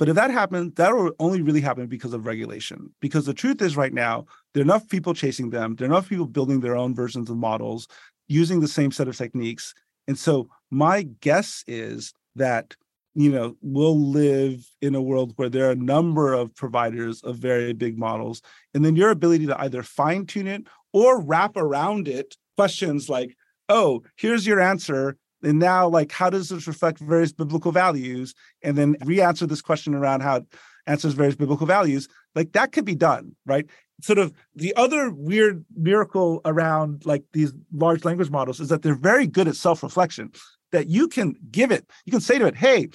[0.00, 2.90] But if that happens, that will only really happen because of regulation.
[3.00, 6.08] Because the truth is, right now, there are enough people chasing them, there are enough
[6.08, 7.86] people building their own versions of models
[8.26, 9.74] using the same set of techniques.
[10.08, 12.74] And so my guess is that
[13.14, 17.36] you know, we'll live in a world where there are a number of providers of
[17.36, 18.40] very big models.
[18.72, 23.36] And then your ability to either fine tune it or wrap around it questions like,
[23.68, 25.16] oh, here's your answer.
[25.42, 28.34] And now, like, how does this reflect various biblical values?
[28.62, 30.46] And then re answer this question around how it
[30.86, 32.08] answers various biblical values.
[32.34, 33.66] Like, that could be done, right?
[34.02, 38.94] Sort of the other weird miracle around like these large language models is that they're
[38.94, 40.32] very good at self reflection
[40.72, 42.88] that you can give it, you can say to it, hey,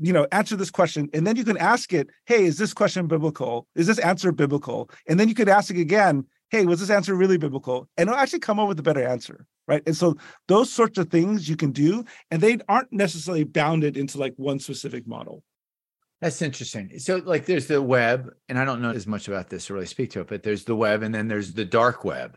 [0.00, 1.08] you know, answer this question.
[1.12, 3.66] And then you can ask it, hey, is this question biblical?
[3.74, 4.90] Is this answer biblical?
[5.06, 7.88] And then you could ask it again, hey, was this answer really biblical?
[7.96, 9.46] And it'll actually come up with a better answer.
[9.66, 9.82] Right.
[9.86, 10.16] And so
[10.48, 14.58] those sorts of things you can do, and they aren't necessarily bounded into like one
[14.58, 15.42] specific model.
[16.20, 16.98] That's interesting.
[17.00, 19.86] So, like, there's the web, and I don't know as much about this to really
[19.86, 22.36] speak to it, but there's the web, and then there's the dark web.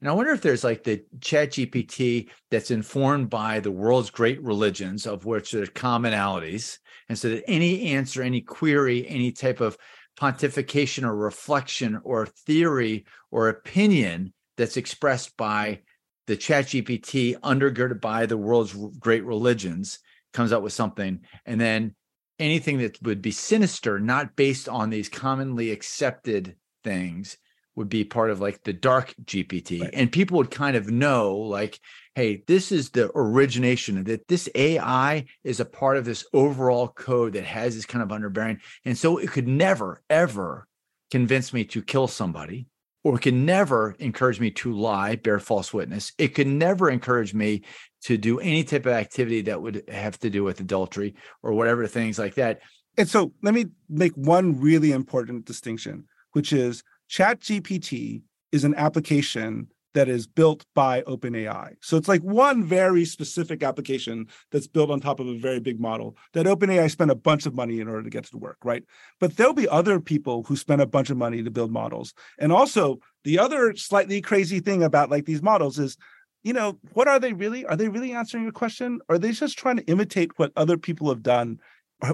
[0.00, 4.42] And I wonder if there's like the chat GPT that's informed by the world's great
[4.42, 6.78] religions, of which there are commonalities.
[7.08, 9.76] And so that any answer, any query, any type of
[10.20, 15.80] pontification or reflection or theory or opinion that's expressed by
[16.26, 19.98] the chat GPT undergirded by the world's great religions
[20.32, 21.20] comes up with something.
[21.46, 21.94] And then
[22.38, 27.36] anything that would be sinister, not based on these commonly accepted things,
[27.76, 29.80] would be part of like the dark GPT.
[29.80, 29.90] Right.
[29.92, 31.78] And people would kind of know, like,
[32.14, 37.34] hey, this is the origination that this AI is a part of this overall code
[37.34, 38.58] that has this kind of underbearing.
[38.84, 40.66] And so it could never, ever
[41.10, 42.66] convince me to kill somebody
[43.02, 46.12] or it can never encourage me to lie, bear false witness.
[46.18, 47.62] It could never encourage me
[48.02, 51.86] to do any type of activity that would have to do with adultery or whatever
[51.86, 52.60] things like that.
[52.98, 59.68] And so let me make one really important distinction, which is ChatGPT is an application
[59.94, 61.74] that is built by OpenAI.
[61.80, 65.80] So it's like one very specific application that's built on top of a very big
[65.80, 68.84] model that OpenAI spent a bunch of money in order to get to work, right?
[69.18, 72.14] But there'll be other people who spend a bunch of money to build models.
[72.38, 75.96] And also, the other slightly crazy thing about like these models is
[76.42, 77.66] you know, what are they really?
[77.66, 79.00] Are they really answering your question?
[79.08, 81.58] Or are they just trying to imitate what other people have done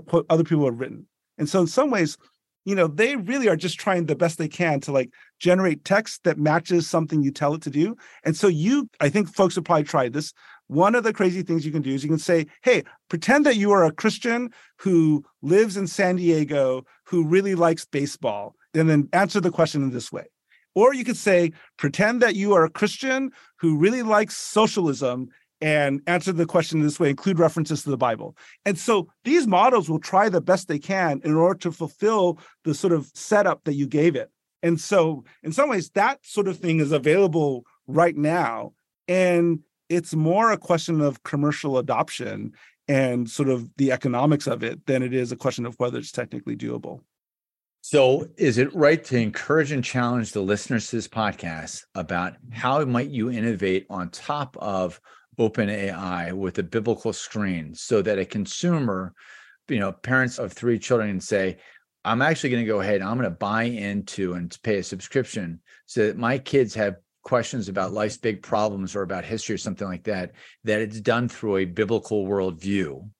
[0.06, 1.06] what other people have written?
[1.38, 2.16] And so in some ways,
[2.66, 6.24] you know they really are just trying the best they can to like generate text
[6.24, 7.96] that matches something you tell it to do.
[8.24, 10.34] And so you i think folks have probably tried this.
[10.66, 13.56] One of the crazy things you can do is you can say hey pretend that
[13.56, 19.08] you are a christian who lives in san diego who really likes baseball and then
[19.12, 20.26] answer the question in this way.
[20.74, 25.28] Or you could say pretend that you are a christian who really likes socialism
[25.60, 28.36] and answer the question this way, include references to the Bible.
[28.64, 32.74] And so these models will try the best they can in order to fulfill the
[32.74, 34.30] sort of setup that you gave it.
[34.62, 38.72] And so, in some ways, that sort of thing is available right now.
[39.06, 42.52] And it's more a question of commercial adoption
[42.88, 46.12] and sort of the economics of it than it is a question of whether it's
[46.12, 47.00] technically doable.
[47.82, 52.84] So, is it right to encourage and challenge the listeners to this podcast about how
[52.84, 55.00] might you innovate on top of
[55.38, 59.14] OpenAI with a biblical screen so that a consumer,
[59.68, 61.58] you know, parents of three children say,
[62.04, 64.82] I'm actually going to go ahead and I'm going to buy into and pay a
[64.82, 69.58] subscription so that my kids have questions about life's big problems or about history or
[69.58, 70.30] something like that,
[70.62, 73.10] that it's done through a biblical worldview.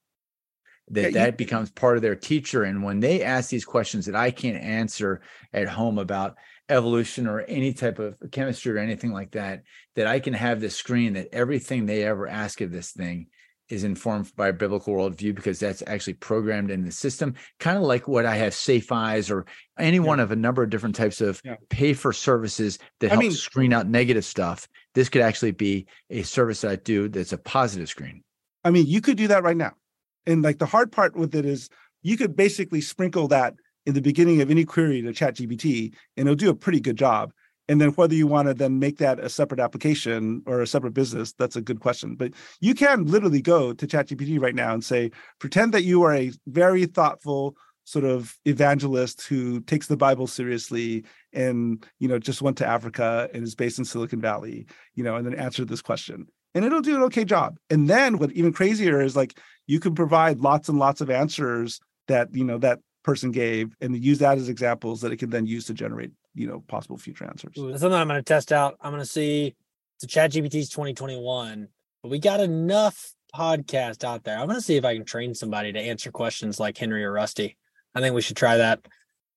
[0.91, 2.63] That yeah, that you, becomes part of their teacher.
[2.63, 5.21] And when they ask these questions that I can't answer
[5.53, 6.37] at home about
[6.69, 9.63] evolution or any type of chemistry or anything like that,
[9.95, 13.29] that I can have this screen that everything they ever ask of this thing
[13.69, 17.35] is informed by a biblical worldview because that's actually programmed in the system.
[17.59, 19.45] Kind of like what I have Safe Eyes or
[19.79, 20.03] any yeah.
[20.03, 21.57] one of a number of different types of yeah.
[21.69, 24.69] pay for services that I help mean, screen out negative stuff.
[24.95, 28.23] This could actually be a service that I do that's a positive screen.
[28.65, 29.73] I mean, you could do that right now.
[30.27, 31.69] And like the hard part with it is
[32.03, 33.55] you could basically sprinkle that
[33.87, 37.33] in the beginning of any query to ChatGPT, and it'll do a pretty good job.
[37.69, 40.95] And then whether you want to then make that a separate application or a separate
[40.95, 42.15] business, that's a good question.
[42.15, 46.15] But you can literally go to ChatGPT right now and say, pretend that you are
[46.15, 52.43] a very thoughtful sort of evangelist who takes the Bible seriously and you know just
[52.43, 55.83] went to Africa and is based in Silicon Valley, you know, and then answer this
[55.83, 56.27] question.
[56.55, 57.59] And it'll do an okay job.
[57.71, 61.81] And then what even crazier is like you can provide lots and lots of answers
[62.09, 65.47] that you know that person gave and use that as examples that it can then
[65.47, 67.57] use to generate you know possible future answers.
[67.57, 68.77] Ooh, that's something i'm going to test out.
[68.81, 69.55] I'm going to see
[70.01, 71.69] the chat gpt's 2021
[72.03, 74.37] but we got enough podcast out there.
[74.37, 77.13] I'm going to see if i can train somebody to answer questions like henry or
[77.13, 77.57] rusty.
[77.95, 78.81] I think we should try that.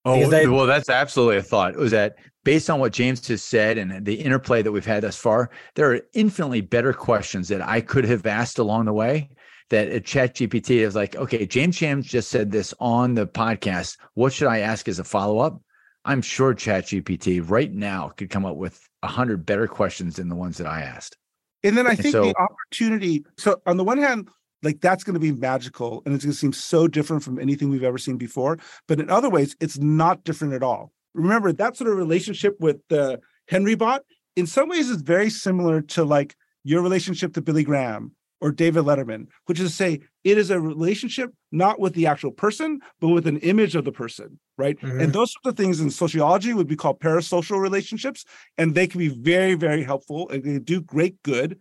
[0.04, 3.44] Oh they, well that's absolutely a thought it was that based on what james has
[3.44, 7.60] said and the interplay that we've had thus far there are infinitely better questions that
[7.60, 9.28] i could have asked along the way
[9.70, 13.96] that a chat GPT is like, okay, James Cham just said this on the podcast.
[14.14, 15.60] What should I ask as a follow-up?
[16.04, 20.28] I'm sure chat GPT right now could come up with a hundred better questions than
[20.28, 21.16] the ones that I asked.
[21.62, 23.24] And then I think so, the opportunity.
[23.36, 24.28] So on the one hand,
[24.62, 27.68] like that's going to be magical and it's going to seem so different from anything
[27.68, 28.58] we've ever seen before.
[28.88, 30.92] But in other ways, it's not different at all.
[31.14, 34.02] Remember that sort of relationship with the Henry bot.
[34.36, 38.84] In some ways, is very similar to like your relationship to Billy Graham or David
[38.84, 43.08] Letterman, which is to say, it is a relationship not with the actual person, but
[43.08, 44.80] with an image of the person, right?
[44.80, 45.00] Mm-hmm.
[45.00, 48.24] And those sorts of things in sociology would be called parasocial relationships,
[48.56, 51.58] and they can be very, very helpful and they do great good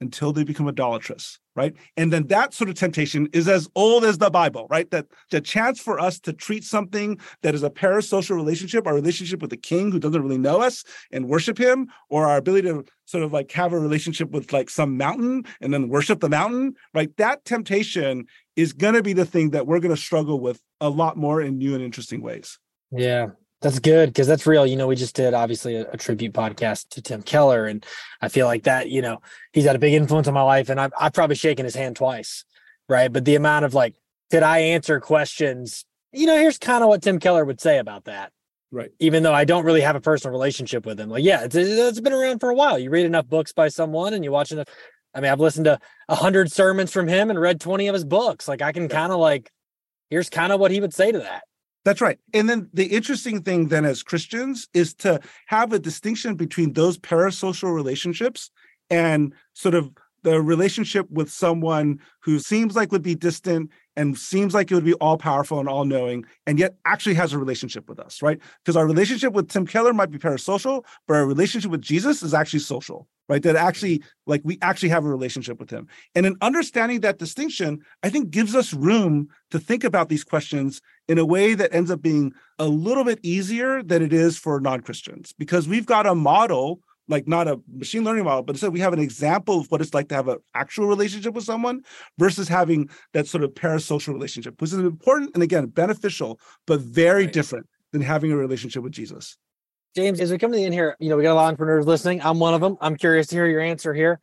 [0.00, 1.74] until they become idolatrous, right?
[1.96, 4.90] And then that sort of temptation is as old as the Bible, right?
[4.90, 9.40] That the chance for us to treat something that is a parasocial relationship, our relationship
[9.40, 12.84] with the king who doesn't really know us and worship him, or our ability to
[13.06, 16.74] sort of like have a relationship with like some mountain and then worship the mountain,
[16.92, 17.16] right?
[17.16, 18.26] That temptation
[18.56, 21.40] is going to be the thing that we're going to struggle with a lot more
[21.40, 22.58] in new and interesting ways.
[22.90, 23.28] Yeah.
[23.64, 24.66] That's good because that's real.
[24.66, 27.82] You know, we just did obviously a, a, tribute podcast to Tim Keller, and
[28.20, 28.90] I feel like that.
[28.90, 29.22] You know,
[29.54, 31.96] he's had a big influence on my life, and I've I've probably shaken his hand
[31.96, 32.44] twice,
[32.90, 33.10] right?
[33.10, 33.94] But the amount of like,
[34.28, 35.86] did I answer questions?
[36.12, 38.32] You know, here's kind of what Tim Keller would say about that.
[38.70, 38.90] Right.
[38.98, 42.00] Even though I don't really have a personal relationship with him, like, yeah, it's it's
[42.00, 42.78] been around for a while.
[42.78, 44.68] You read enough books by someone, and you watch enough.
[45.14, 45.78] I mean, I've listened to
[46.10, 48.46] a hundred sermons from him and read twenty of his books.
[48.46, 49.50] Like, I can kind of like,
[50.10, 51.44] here's kind of what he would say to that.
[51.84, 52.18] That's right.
[52.32, 56.98] And then the interesting thing then as Christians is to have a distinction between those
[56.98, 58.50] parasocial relationships
[58.90, 59.90] and sort of
[60.22, 64.84] the relationship with someone who seems like would be distant and seems like it would
[64.84, 68.38] be all powerful and all knowing and yet actually has a relationship with us right?
[68.62, 72.34] Because our relationship with tim keller might be parasocial but our relationship with jesus is
[72.34, 73.42] actually social right?
[73.42, 75.88] That actually like we actually have a relationship with him.
[76.14, 80.80] And in understanding that distinction i think gives us room to think about these questions
[81.08, 84.60] in a way that ends up being a little bit easier than it is for
[84.60, 88.80] non-christians because we've got a model like not a machine learning model, but instead we
[88.80, 91.82] have an example of what it's like to have an actual relationship with someone
[92.18, 97.24] versus having that sort of parasocial relationship, which is important and again beneficial, but very
[97.24, 97.32] right.
[97.32, 99.36] different than having a relationship with Jesus.
[99.94, 101.48] James, as we come to the end here, you know, we got a lot of
[101.48, 102.20] entrepreneurs listening.
[102.22, 102.76] I'm one of them.
[102.80, 104.18] I'm curious to hear your answer here.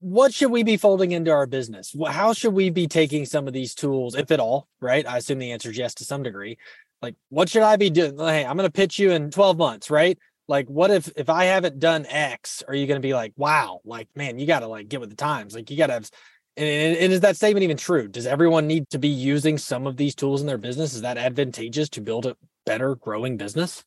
[0.00, 1.94] What should we be folding into our business?
[2.08, 4.68] How should we be taking some of these tools, if at all?
[4.80, 5.06] Right?
[5.06, 6.56] I assume the answer is yes to some degree.
[7.02, 8.16] Like, what should I be doing?
[8.18, 10.18] Hey, I'm going to pitch you in 12 months, right?
[10.48, 13.80] Like what if if i haven't done x are you going to be like wow
[13.84, 16.10] like man you got to like get with the times like you got to have
[16.58, 18.08] and, and, is that statement even true?
[18.08, 20.94] Does everyone need to be using some of these tools in their business?
[20.94, 22.34] Is that advantageous to build a
[22.64, 23.84] better growing business?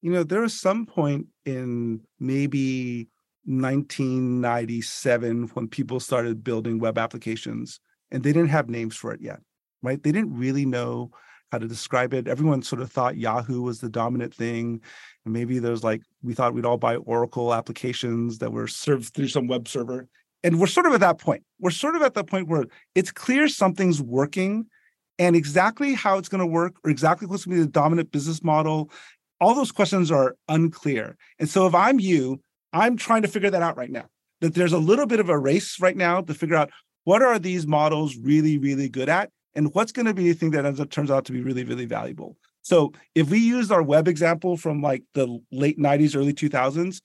[0.00, 3.08] You know there was some point in maybe
[3.44, 7.78] 1997 when people started building web applications
[8.10, 9.40] and they didn't have names for it yet
[9.82, 10.02] right?
[10.02, 11.10] They didn't really know
[11.52, 12.26] how to describe it.
[12.26, 14.80] Everyone sort of thought Yahoo was the dominant thing.
[15.24, 19.28] And maybe there's like, we thought we'd all buy Oracle applications that were served through
[19.28, 20.08] some web server.
[20.42, 21.44] And we're sort of at that point.
[21.60, 24.66] We're sort of at the point where it's clear something's working
[25.18, 28.10] and exactly how it's going to work or exactly what's going to be the dominant
[28.10, 28.90] business model.
[29.38, 31.16] All those questions are unclear.
[31.38, 32.40] And so if I'm you,
[32.72, 34.06] I'm trying to figure that out right now.
[34.40, 36.70] That there's a little bit of a race right now to figure out
[37.04, 40.50] what are these models really, really good at and what's going to be the thing
[40.52, 42.36] that ends up turns out to be really really valuable.
[42.62, 47.00] So if we use our web example from like the late 90s early 2000s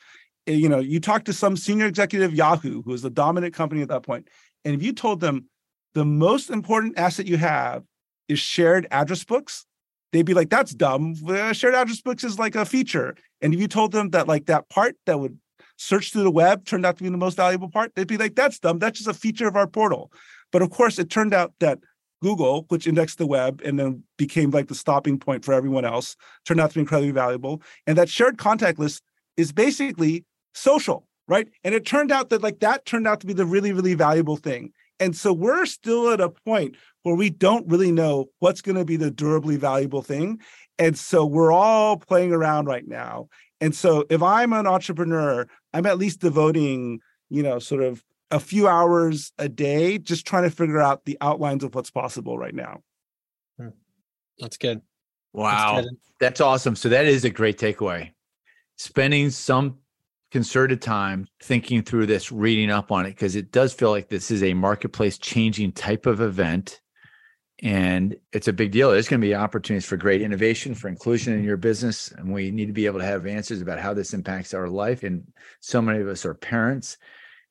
[0.48, 3.82] eh, you know you talk to some senior executive yahoo who was the dominant company
[3.82, 4.28] at that point
[4.66, 5.46] and if you told them
[5.94, 7.84] the most important asset you have
[8.28, 9.66] is shared address books
[10.12, 11.16] they'd be like that's dumb.
[11.54, 13.16] Shared address books is like a feature.
[13.42, 15.38] And if you told them that like that part that would
[15.78, 18.36] search through the web turned out to be the most valuable part they'd be like
[18.36, 18.80] that's dumb.
[18.80, 20.12] That's just a feature of our portal.
[20.52, 21.80] But of course it turned out that
[22.22, 26.16] Google, which indexed the web and then became like the stopping point for everyone else,
[26.46, 27.62] turned out to be incredibly valuable.
[27.86, 29.04] And that shared contact list
[29.36, 31.48] is basically social, right?
[31.64, 34.38] And it turned out that like that turned out to be the really, really valuable
[34.38, 34.72] thing.
[35.00, 38.86] And so we're still at a point where we don't really know what's going to
[38.86, 40.40] be the durably valuable thing.
[40.80, 43.28] And so we're all playing around right now.
[43.62, 47.00] And so if I'm an entrepreneur, I'm at least devoting,
[47.30, 51.18] you know, sort of a few hours a day just trying to figure out the
[51.22, 52.82] outlines of what's possible right now.
[53.58, 53.70] Hmm.
[54.40, 54.82] That's good.
[55.34, 55.76] Wow.
[55.76, 55.98] That's, good.
[56.20, 56.76] That's awesome.
[56.76, 58.12] So that is a great takeaway.
[58.78, 59.78] Spending some
[60.32, 64.30] concerted time thinking through this, reading up on it, because it does feel like this
[64.30, 66.82] is a marketplace changing type of event.
[67.64, 68.92] And it's a big deal.
[68.92, 72.12] There's going to be opportunities for great innovation, for inclusion in your business.
[72.12, 75.02] And we need to be able to have answers about how this impacts our life.
[75.02, 75.24] And
[75.60, 76.98] so many of us are parents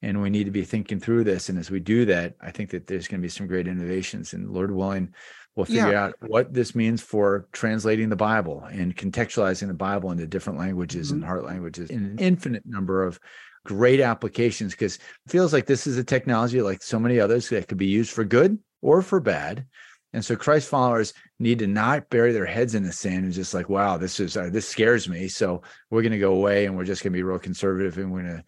[0.07, 1.49] and we need to be thinking through this.
[1.49, 4.35] And as we do that, I think that there's going to be some great innovations.
[4.35, 5.13] And Lord willing,
[5.57, 6.05] we'll figure yeah.
[6.05, 11.09] out what this means for translating the Bible and contextualizing the Bible into different languages
[11.09, 11.17] mm-hmm.
[11.17, 13.19] and heart languages in an infinite number of
[13.65, 17.67] great applications because it feels like this is a technology like so many others that
[17.67, 19.67] could be used for good or for bad.
[20.13, 23.55] And so Christ followers need to not bury their heads in the sand and just
[23.55, 25.27] like, wow, this is uh, this scares me.
[25.27, 28.13] So we're going to go away and we're just going to be real conservative and
[28.13, 28.45] we're going to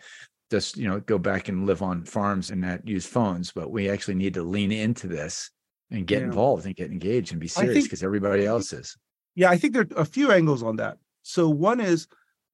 [0.50, 3.52] just you know go back and live on farms and not use phones.
[3.52, 5.50] But we actually need to lean into this
[5.90, 6.26] and get yeah.
[6.26, 8.96] involved and get engaged and be serious because everybody else is.
[9.34, 10.98] Yeah, I think there are a few angles on that.
[11.22, 12.08] So one is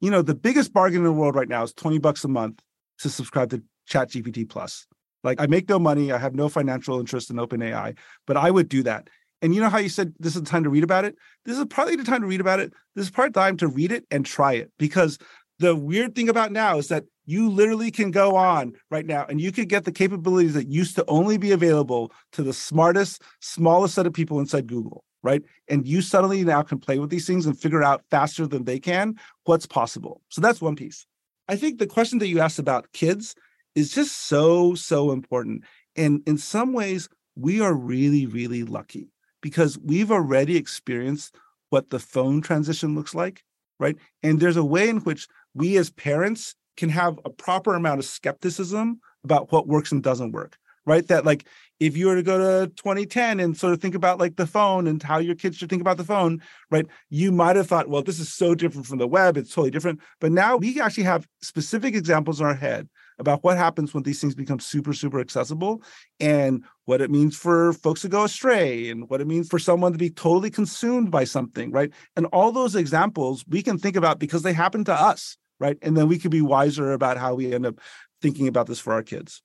[0.05, 2.61] you know, the biggest bargain in the world right now is 20 bucks a month
[2.99, 4.86] to subscribe to Chat GPT Plus.
[5.22, 8.68] Like I make no money, I have no financial interest in OpenAI, but I would
[8.68, 9.09] do that.
[9.40, 11.16] And you know how you said this is the time to read about it?
[11.47, 12.74] This is probably the time to read about it.
[12.95, 15.18] This is part of the time to read it and try it because
[15.59, 19.40] the weird thing about now is that you literally can go on right now and
[19.40, 23.94] you could get the capabilities that used to only be available to the smartest, smallest
[23.94, 25.42] set of people inside Google right?
[25.68, 28.78] And you suddenly now can play with these things and figure out faster than they
[28.78, 29.14] can
[29.44, 30.20] what's possible.
[30.28, 31.06] So that's one piece.
[31.48, 33.34] I think the question that you asked about kids
[33.74, 35.64] is just so, so important.
[35.96, 39.08] And in some ways, we are really, really lucky
[39.40, 41.34] because we've already experienced
[41.70, 43.42] what the phone transition looks like,
[43.80, 43.96] right?
[44.22, 48.04] And there's a way in which we as parents can have a proper amount of
[48.04, 51.06] skepticism about what works and doesn't work right?
[51.08, 51.46] That like
[51.80, 54.86] if you were to go to 2010 and sort of think about like the phone
[54.86, 56.86] and how your kids should think about the phone, right?
[57.10, 60.00] You might have thought, well, this is so different from the web, it's totally different.
[60.20, 64.20] But now we actually have specific examples in our head about what happens when these
[64.20, 65.82] things become super, super accessible
[66.18, 69.92] and what it means for folks to go astray and what it means for someone
[69.92, 71.92] to be totally consumed by something, right?
[72.16, 75.78] And all those examples we can think about because they happen to us, right?
[75.82, 77.80] And then we could be wiser about how we end up
[78.20, 79.42] thinking about this for our kids.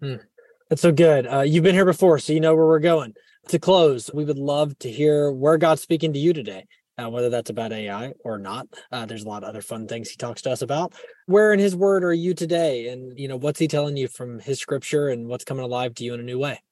[0.00, 0.16] Hmm.
[0.70, 1.26] That's so good.
[1.26, 3.14] Uh, you've been here before, so you know where we're going.
[3.48, 6.64] To close, we would love to hear where God's speaking to you today,
[6.96, 8.66] uh, whether that's about AI or not.
[8.90, 10.94] Uh, there's a lot of other fun things he talks to us about.
[11.26, 12.88] Where in his word are you today?
[12.88, 16.04] And, you know, what's he telling you from his scripture and what's coming alive to
[16.04, 16.62] you in a new way?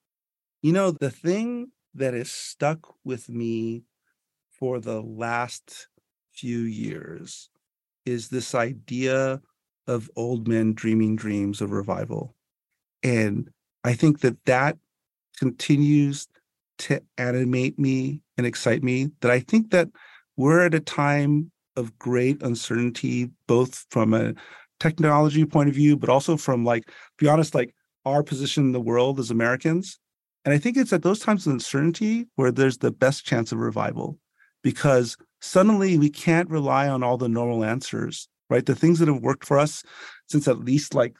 [0.63, 3.83] You know, the thing that is stuck with me
[4.59, 5.87] for the last
[6.31, 7.49] few years
[8.05, 9.41] is this idea
[9.87, 12.35] of old men dreaming dreams of revival.
[13.03, 13.49] And
[13.83, 14.77] I think that that
[15.37, 16.27] continues
[16.79, 19.11] to animate me and excite me.
[19.21, 19.89] That I think that
[20.37, 24.33] we're at a time of great uncertainty, both from a
[24.79, 26.83] technology point of view, but also from like,
[27.17, 27.73] be honest, like
[28.05, 29.99] our position in the world as Americans.
[30.45, 33.59] And I think it's at those times of uncertainty where there's the best chance of
[33.59, 34.19] revival
[34.61, 38.65] because suddenly we can't rely on all the normal answers, right?
[38.65, 39.83] The things that have worked for us
[40.27, 41.15] since at least like,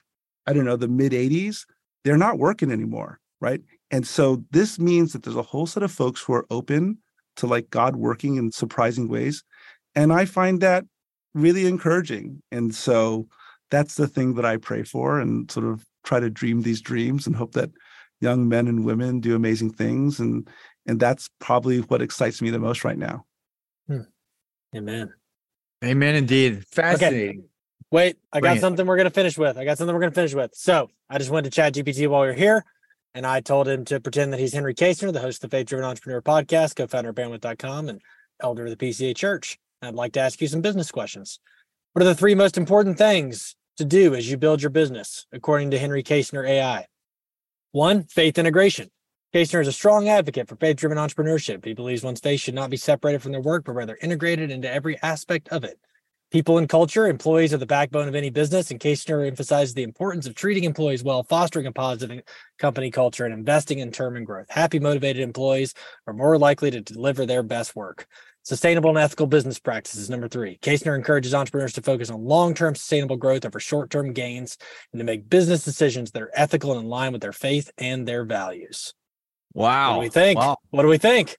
[0.48, 1.66] I don't know, the mid 80s
[2.04, 3.62] they're not working anymore, right?
[3.92, 6.98] And so this means that there's a whole set of folks who are open
[7.38, 9.44] to like God working in surprising ways.
[9.96, 10.86] And I find that
[11.34, 12.42] really encouraging.
[12.52, 13.28] And so
[13.72, 17.26] that's the thing that I pray for and sort of try to dream these dreams
[17.26, 17.72] and hope that
[18.20, 20.20] young men and women do amazing things.
[20.20, 20.48] And
[20.86, 23.26] and that's probably what excites me the most right now.
[23.88, 24.02] Hmm.
[24.76, 25.14] Amen.
[25.84, 26.66] Amen indeed.
[26.68, 27.30] Fascinating.
[27.30, 27.48] Okay.
[27.92, 29.58] Wait, I got something we're gonna finish with.
[29.58, 30.52] I got something we're gonna finish with.
[30.56, 32.66] So I just went to Chat GPT while we were here,
[33.14, 35.68] and I told him to pretend that he's Henry Kaestner, the host of the Faith
[35.68, 38.02] Driven Entrepreneur podcast, co-founder of Bandwidth.com, and
[38.42, 39.60] elder of the PCA Church.
[39.84, 41.40] I'd like to ask you some business questions.
[41.92, 45.72] What are the three most important things to do as you build your business, according
[45.72, 46.88] to Henry Kaestner AI?
[47.74, 48.90] One, faith integration.
[49.34, 51.66] Kaestner is a strong advocate for faith driven entrepreneurship.
[51.66, 54.72] He believes one's faith should not be separated from their work, but rather integrated into
[54.72, 55.80] every aspect of it.
[56.30, 60.28] People and culture, employees are the backbone of any business, and Kaestner emphasizes the importance
[60.28, 62.22] of treating employees well, fostering a positive
[62.60, 64.46] company culture, and investing in term and growth.
[64.52, 65.74] Happy, motivated employees
[66.06, 68.06] are more likely to deliver their best work.
[68.44, 70.12] Sustainable and ethical business practices.
[70.12, 74.14] Number three, Kaestner encourages entrepreneurs to focus on long term sustainable growth over short term
[74.14, 74.60] gains
[74.92, 78.08] and to make business decisions that are ethical and in line with their faith and
[78.08, 78.94] their values.
[79.54, 79.98] Wow.
[79.98, 80.40] What do we think?
[80.40, 80.58] Wow.
[80.72, 81.38] What do we think?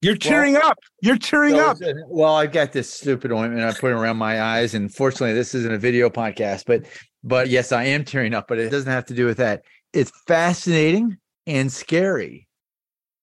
[0.00, 0.78] You're cheering well, up.
[1.00, 1.78] You're cheering so, up.
[2.08, 5.72] Well, I've got this stupid ointment I put around my eyes, and fortunately, this isn't
[5.72, 6.64] a video podcast.
[6.66, 6.86] But,
[7.22, 8.48] but yes, I am tearing up.
[8.48, 9.62] But it doesn't have to do with that.
[9.92, 12.48] It's fascinating and scary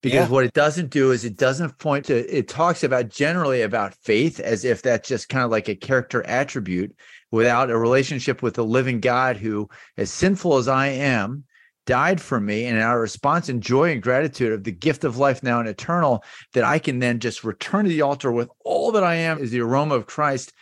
[0.02, 0.30] because yeah.
[0.30, 2.16] what it doesn't do is it doesn't point to.
[2.34, 6.26] It talks about generally about faith as if that's just kind of like a character
[6.26, 6.96] attribute,
[7.32, 11.44] without a relationship with the living God who, as sinful as I am,
[11.90, 15.42] died for me and our response and joy and gratitude of the gift of life
[15.42, 16.24] now and eternal
[16.54, 19.50] that i can then just return to the altar with all that i am is
[19.50, 20.54] the aroma of christ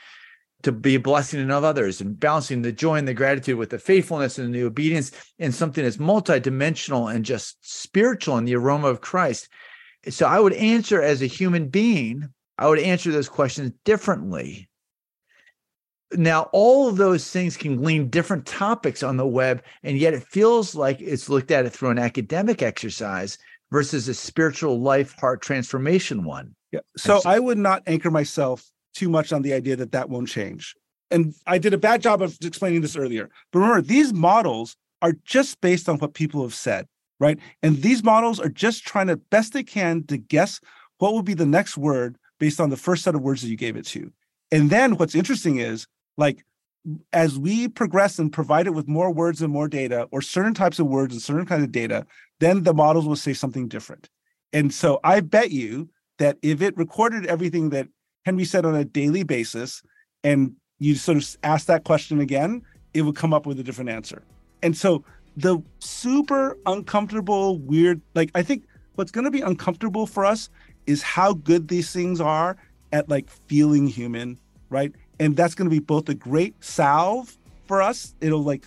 [0.63, 3.69] to be a blessing and of others and balancing the joy and the gratitude with
[3.69, 8.87] the faithfulness and the obedience in something that's multidimensional and just spiritual in the aroma
[8.87, 9.49] of Christ.
[10.09, 14.66] So I would answer as a human being, I would answer those questions differently.
[16.13, 20.23] Now, all of those things can glean different topics on the web, and yet it
[20.23, 23.37] feels like it's looked at it through an academic exercise
[23.71, 26.55] versus a spiritual life heart transformation one.
[26.71, 26.79] Yeah.
[26.95, 30.27] So, so I would not anchor myself too much on the idea that that won't
[30.27, 30.73] change.
[31.11, 33.29] And I did a bad job of explaining this earlier.
[33.51, 36.85] But remember, these models are just based on what people have said,
[37.19, 37.37] right?
[37.61, 40.59] And these models are just trying to best they can to guess
[40.97, 43.57] what will be the next word based on the first set of words that you
[43.57, 44.11] gave it to.
[44.51, 45.87] And then what's interesting is
[46.17, 46.43] like
[47.11, 50.79] as we progress and provide it with more words and more data or certain types
[50.79, 52.05] of words and certain kinds of data,
[52.39, 54.09] then the models will say something different.
[54.53, 57.87] And so I bet you that if it recorded everything that
[58.25, 59.83] Henry said on a daily basis
[60.23, 62.61] and you sort of ask that question again,
[62.93, 64.23] it would come up with a different answer.
[64.63, 65.03] And so
[65.35, 68.63] the super uncomfortable, weird, like I think
[68.95, 70.49] what's going to be uncomfortable for us
[70.87, 72.57] is how good these things are
[72.91, 74.39] at like feeling human,
[74.69, 74.93] right?
[75.19, 78.15] And that's going to be both a great salve for us.
[78.21, 78.65] It'll like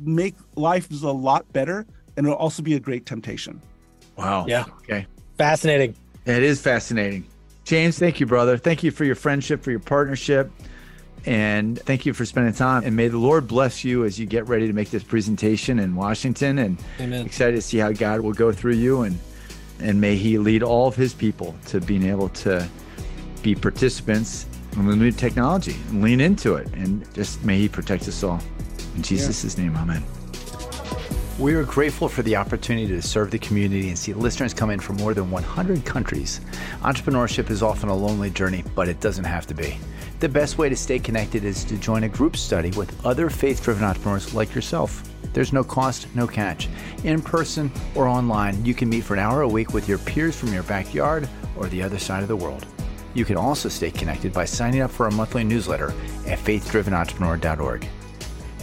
[0.00, 1.86] make life a lot better
[2.16, 3.60] and it'll also be a great temptation.
[4.16, 4.46] Wow.
[4.46, 4.64] Yeah.
[4.82, 5.06] Okay.
[5.38, 5.94] Fascinating.
[6.24, 7.26] It is fascinating.
[7.64, 8.56] James, thank you, brother.
[8.56, 10.50] Thank you for your friendship, for your partnership.
[11.24, 12.82] And thank you for spending time.
[12.84, 15.94] And may the Lord bless you as you get ready to make this presentation in
[15.94, 16.58] Washington.
[16.58, 17.24] And Amen.
[17.24, 19.02] excited to see how God will go through you.
[19.02, 19.18] And,
[19.78, 22.68] and may He lead all of His people to being able to
[23.42, 26.68] be participants in the new technology and lean into it.
[26.74, 28.40] And just may He protect us all.
[28.96, 29.64] In Jesus' yeah.
[29.64, 30.02] name, amen.
[31.38, 34.78] We are grateful for the opportunity to serve the community and see listeners come in
[34.78, 36.40] from more than 100 countries.
[36.82, 39.78] Entrepreneurship is often a lonely journey, but it doesn't have to be.
[40.20, 43.64] The best way to stay connected is to join a group study with other faith
[43.64, 45.02] driven entrepreneurs like yourself.
[45.32, 46.68] There's no cost, no catch.
[47.02, 50.36] In person or online, you can meet for an hour a week with your peers
[50.36, 52.66] from your backyard or the other side of the world.
[53.14, 55.92] You can also stay connected by signing up for our monthly newsletter
[56.26, 57.86] at faithdrivenentrepreneur.org.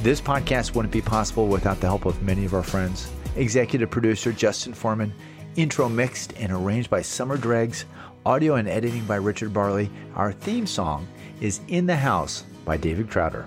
[0.02, 3.12] This podcast wouldn't be possible without the help of many of our friends.
[3.36, 5.14] Executive producer Justin Forman,
[5.56, 7.86] intro mixed and arranged by Summer Dregs,
[8.26, 9.90] audio and editing by Richard Barley.
[10.16, 11.08] Our theme song
[11.42, 13.46] is In the House by David Crowder.